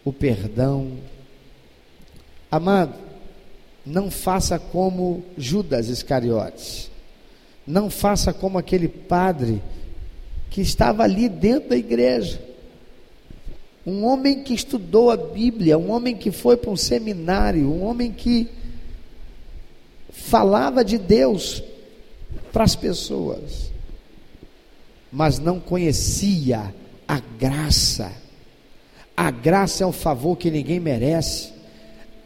o 0.03 0.13
perdão, 0.13 0.97
Amado, 2.55 2.93
não 3.85 4.09
faça 4.09 4.57
como 4.57 5.25
Judas 5.37 5.89
Iscariotes. 5.89 6.89
Não 7.67 7.89
faça 7.89 8.31
como 8.31 8.57
aquele 8.57 8.87
padre 8.87 9.61
que 10.49 10.61
estava 10.61 11.03
ali 11.03 11.27
dentro 11.27 11.71
da 11.71 11.75
igreja. 11.75 12.41
Um 13.85 14.05
homem 14.05 14.41
que 14.41 14.53
estudou 14.53 15.11
a 15.11 15.17
Bíblia, 15.17 15.77
um 15.77 15.91
homem 15.91 16.15
que 16.15 16.31
foi 16.31 16.55
para 16.55 16.71
um 16.71 16.77
seminário, 16.77 17.69
um 17.69 17.83
homem 17.83 18.09
que 18.11 18.47
falava 20.09 20.83
de 20.83 20.97
Deus 20.97 21.61
para 22.51 22.63
as 22.63 22.75
pessoas, 22.75 23.71
mas 25.11 25.39
não 25.39 25.59
conhecia 25.59 26.73
a 27.07 27.19
graça. 27.39 28.11
A 29.15 29.31
graça 29.31 29.83
é 29.83 29.87
um 29.87 29.91
favor 29.91 30.37
que 30.37 30.51
ninguém 30.51 30.79
merece. 30.79 31.53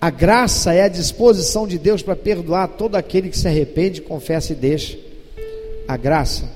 A 0.02 0.10
graça 0.10 0.74
é 0.74 0.84
a 0.84 0.88
disposição 0.88 1.67
de 1.67 1.78
Deus 1.78 2.02
para 2.02 2.15
perdoar 2.15 2.69
todo 2.69 2.95
aquele 2.95 3.30
que 3.30 3.38
se 3.38 3.48
arrepende, 3.48 4.02
confessa 4.02 4.54
e 4.54 4.56
deixa. 4.56 4.98
A 5.88 5.98
graça 5.98 6.50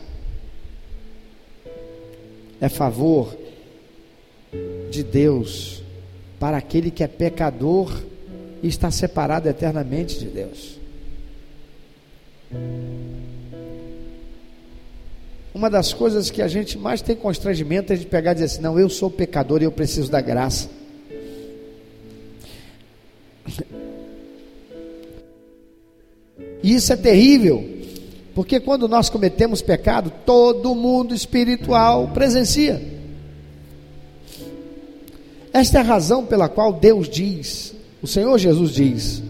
é 2.62 2.70
favor 2.70 3.36
de 4.90 5.04
Deus 5.04 5.84
para 6.40 6.58
aquele 6.58 6.90
que 6.90 7.04
é 7.04 7.08
pecador 7.08 7.92
e 8.62 8.68
está 8.68 8.90
separado 8.90 9.50
eternamente 9.50 10.18
de 10.20 10.28
Deus. 10.28 10.80
Uma 15.54 15.70
das 15.70 15.94
coisas 15.94 16.32
que 16.32 16.42
a 16.42 16.48
gente 16.48 16.78
mais 16.78 17.02
tem 17.02 17.16
constrangimento 17.16 17.94
é 17.94 17.96
de 17.96 18.08
pegar 18.08 18.32
e 18.32 18.36
dizer 18.36 18.46
assim: 18.46 18.62
não, 18.62 18.80
eu 18.80 18.90
sou 18.90 19.10
pecador 19.10 19.62
e 19.62 19.66
eu 19.66 19.72
preciso 19.72 20.10
da 20.10 20.20
graça. 20.20 20.68
E 26.64 26.74
isso 26.74 26.92
é 26.92 26.96
terrível, 26.96 27.64
porque 28.34 28.60
quando 28.60 28.88
nós 28.88 29.10
cometemos 29.10 29.62
pecado, 29.62 30.12
todo 30.26 30.74
mundo 30.74 31.14
espiritual 31.14 32.08
presencia. 32.14 32.82
Esta 35.52 35.78
é 35.78 35.82
a 35.82 35.84
razão 35.84 36.26
pela 36.26 36.50
qual 36.50 36.74
Deus 36.74 37.08
diz, 37.08 37.76
o 38.02 38.08
Senhor 38.08 38.40
Jesus 38.40 38.72
diz: 38.72 39.22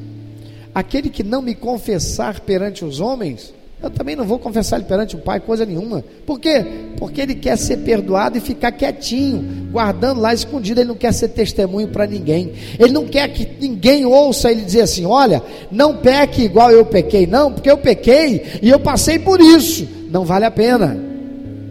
aquele 0.74 1.10
que 1.10 1.24
não 1.24 1.42
me 1.42 1.54
confessar 1.54 2.40
perante 2.40 2.86
os 2.86 3.02
homens, 3.02 3.54
eu 3.84 3.90
também 3.90 4.16
não 4.16 4.24
vou 4.24 4.40
confessar 4.40 4.78
ele 4.78 4.86
perante 4.86 5.14
o 5.14 5.20
Pai, 5.20 5.42
coisa 5.42 5.66
nenhuma. 5.66 6.02
Por 6.26 6.40
quê? 6.40 6.66
Porque 6.98 7.20
ele 7.20 7.36
quer 7.36 7.58
ser 7.58 7.78
perdoado 7.78 8.38
e 8.38 8.42
ficar 8.42 8.72
quietinho, 8.72 9.68
guardando 9.74 10.22
lá 10.22 10.34
escondido. 10.34 10.80
Ele 10.80 10.88
não 10.88 10.96
quer 10.96 11.14
ser 11.14 11.28
testemunho 11.28 11.90
para 11.90 12.08
ninguém. 12.08 12.54
Ele 12.80 12.94
não 12.94 13.06
quer 13.06 13.28
que 13.28 13.46
ninguém 13.60 14.06
ouça 14.06 14.50
ele 14.50 14.62
dizer 14.62 14.84
assim: 14.84 15.06
olha, 15.06 15.44
não 15.70 15.98
peque 15.98 16.44
igual 16.44 16.72
eu 16.72 16.86
pequei. 16.86 17.28
Não, 17.28 17.52
porque 17.52 17.70
eu 17.70 17.78
pequei 17.78 18.60
e 18.62 18.70
eu 18.70 18.80
passei 18.80 19.20
por 19.20 19.42
isso. 19.42 19.86
Não 20.10 20.24
vale 20.24 20.46
a 20.46 20.52
pena. 20.52 20.98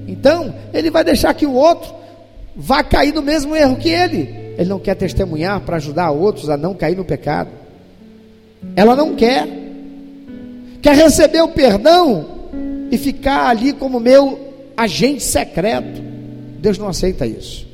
Então, 0.06 0.54
ele 0.74 0.90
vai 0.90 1.02
deixar 1.02 1.32
que 1.32 1.46
o 1.46 1.54
outro 1.54 1.94
vá 2.54 2.84
cair 2.84 3.14
no 3.14 3.22
mesmo 3.22 3.56
erro 3.56 3.76
que 3.76 3.88
ele. 3.88 4.28
ele 4.58 4.68
não 4.68 4.78
quer 4.78 4.96
testemunhar 4.96 5.62
para 5.62 5.76
ajudar 5.76 6.10
outros 6.10 6.50
a 6.50 6.58
não 6.58 6.74
cair 6.74 6.94
no 6.94 7.06
pecado. 7.06 7.48
Ela 8.76 8.94
não 8.94 9.14
quer. 9.14 9.61
Quer 10.82 10.96
receber 10.96 11.40
o 11.40 11.48
perdão 11.48 12.26
e 12.90 12.98
ficar 12.98 13.46
ali 13.46 13.72
como 13.72 14.00
meu 14.00 14.52
agente 14.76 15.22
secreto. 15.22 16.02
Deus 16.58 16.76
não 16.76 16.88
aceita 16.88 17.24
isso. 17.24 17.66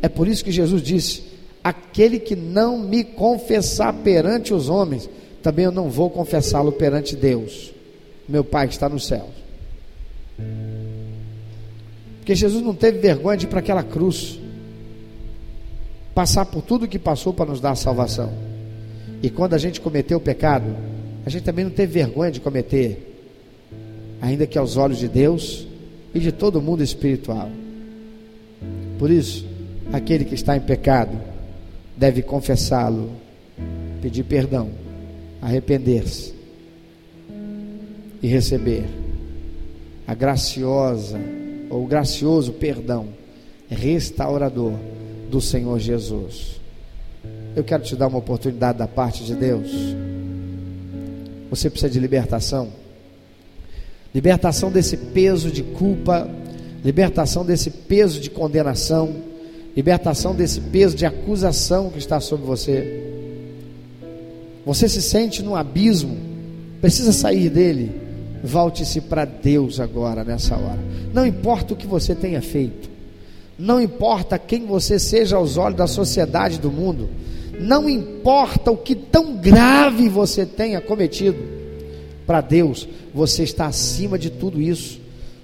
É 0.00 0.08
por 0.08 0.26
isso 0.26 0.42
que 0.42 0.50
Jesus 0.50 0.82
disse: 0.82 1.24
aquele 1.62 2.18
que 2.18 2.34
não 2.34 2.78
me 2.78 3.04
confessar 3.04 3.92
perante 3.92 4.54
os 4.54 4.70
homens, 4.70 5.08
também 5.42 5.66
eu 5.66 5.72
não 5.72 5.90
vou 5.90 6.08
confessá-lo 6.08 6.72
perante 6.72 7.14
Deus, 7.14 7.72
meu 8.26 8.42
Pai 8.42 8.66
que 8.66 8.72
está 8.72 8.88
no 8.88 8.98
céu. 8.98 9.28
Porque 12.18 12.34
Jesus 12.34 12.62
não 12.62 12.74
teve 12.74 12.98
vergonha 12.98 13.36
de 13.36 13.46
ir 13.46 13.48
para 13.48 13.60
aquela 13.60 13.82
cruz, 13.82 14.38
passar 16.14 16.46
por 16.46 16.62
tudo 16.62 16.88
que 16.88 16.98
passou 16.98 17.32
para 17.34 17.50
nos 17.50 17.60
dar 17.60 17.72
a 17.72 17.76
salvação. 17.76 18.32
E 19.22 19.28
quando 19.28 19.54
a 19.54 19.58
gente 19.58 19.80
cometeu 19.80 20.18
o 20.18 20.20
pecado, 20.20 20.74
a 21.28 21.30
gente 21.30 21.44
também 21.44 21.62
não 21.62 21.70
teve 21.70 21.92
vergonha 21.92 22.30
de 22.30 22.40
cometer, 22.40 23.20
ainda 24.18 24.46
que 24.46 24.56
aos 24.56 24.78
olhos 24.78 24.96
de 24.96 25.06
Deus 25.06 25.66
e 26.14 26.18
de 26.18 26.32
todo 26.32 26.62
mundo 26.62 26.82
espiritual. 26.82 27.50
Por 28.98 29.10
isso, 29.10 29.46
aquele 29.92 30.24
que 30.24 30.34
está 30.34 30.56
em 30.56 30.60
pecado 30.60 31.20
deve 31.94 32.22
confessá-lo, 32.22 33.10
pedir 34.00 34.24
perdão, 34.24 34.70
arrepender-se 35.42 36.32
e 38.22 38.26
receber 38.26 38.86
a 40.06 40.14
graciosa 40.14 41.20
ou 41.68 41.86
gracioso 41.86 42.54
perdão 42.54 43.08
restaurador 43.68 44.72
do 45.30 45.42
Senhor 45.42 45.78
Jesus. 45.78 46.58
Eu 47.54 47.62
quero 47.62 47.82
te 47.82 47.94
dar 47.94 48.06
uma 48.06 48.16
oportunidade 48.16 48.78
da 48.78 48.88
parte 48.88 49.24
de 49.24 49.34
Deus. 49.34 49.70
Você 51.50 51.70
precisa 51.70 51.90
de 51.90 51.98
libertação. 51.98 52.68
Libertação 54.14 54.70
desse 54.70 54.96
peso 54.96 55.50
de 55.50 55.62
culpa, 55.62 56.28
libertação 56.84 57.44
desse 57.44 57.70
peso 57.70 58.20
de 58.20 58.30
condenação, 58.30 59.14
libertação 59.76 60.34
desse 60.34 60.60
peso 60.60 60.96
de 60.96 61.06
acusação 61.06 61.90
que 61.90 61.98
está 61.98 62.20
sobre 62.20 62.46
você. 62.46 63.04
Você 64.64 64.88
se 64.88 65.00
sente 65.00 65.42
num 65.42 65.54
abismo, 65.54 66.16
precisa 66.80 67.12
sair 67.12 67.48
dele. 67.48 67.92
Volte-se 68.42 69.00
para 69.00 69.24
Deus 69.24 69.80
agora, 69.80 70.22
nessa 70.22 70.54
hora. 70.56 70.78
Não 71.12 71.26
importa 71.26 71.74
o 71.74 71.76
que 71.76 71.86
você 71.86 72.14
tenha 72.14 72.40
feito, 72.40 72.88
não 73.58 73.80
importa 73.80 74.38
quem 74.38 74.66
você 74.66 74.98
seja 74.98 75.36
aos 75.36 75.56
olhos 75.56 75.78
da 75.78 75.86
sociedade 75.86 76.60
do 76.60 76.70
mundo, 76.70 77.08
não 77.58 77.88
importa 77.88 78.70
o 78.70 78.76
que 78.76 78.94
tão 78.94 79.36
grave 79.36 80.08
você 80.08 80.46
tenha 80.46 80.80
cometido, 80.80 81.38
para 82.26 82.40
Deus 82.40 82.88
você 83.12 83.42
está 83.42 83.66
acima 83.66 84.18
de 84.18 84.30
tudo 84.30 84.60
isso, 84.60 85.00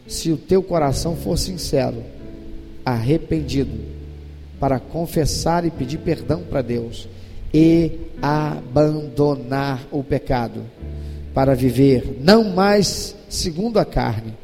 se 0.07 0.31
o 0.31 0.37
teu 0.37 0.63
coração 0.63 1.17
for 1.17 1.39
sincero, 1.39 2.03
arrependido, 2.85 3.79
para 4.61 4.79
confessar 4.79 5.65
e 5.65 5.71
pedir 5.71 5.99
perdão 5.99 6.43
para 6.49 6.63
Deus 6.63 7.09
e 7.53 7.93
abandonar 8.21 9.87
o 9.91 10.03
pecado, 10.03 10.63
para 11.33 11.55
viver 11.55 12.19
não 12.21 12.45
mais 12.45 13.17
segundo 13.29 13.79
a 13.79 13.85
carne, 13.85 14.35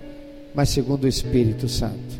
mas 0.55 0.71
segundo 0.71 1.05
o 1.05 1.09
Espírito 1.09 1.68
Santo. 1.68 2.20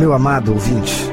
Meu 0.00 0.14
amado 0.14 0.54
ouvinte, 0.54 1.12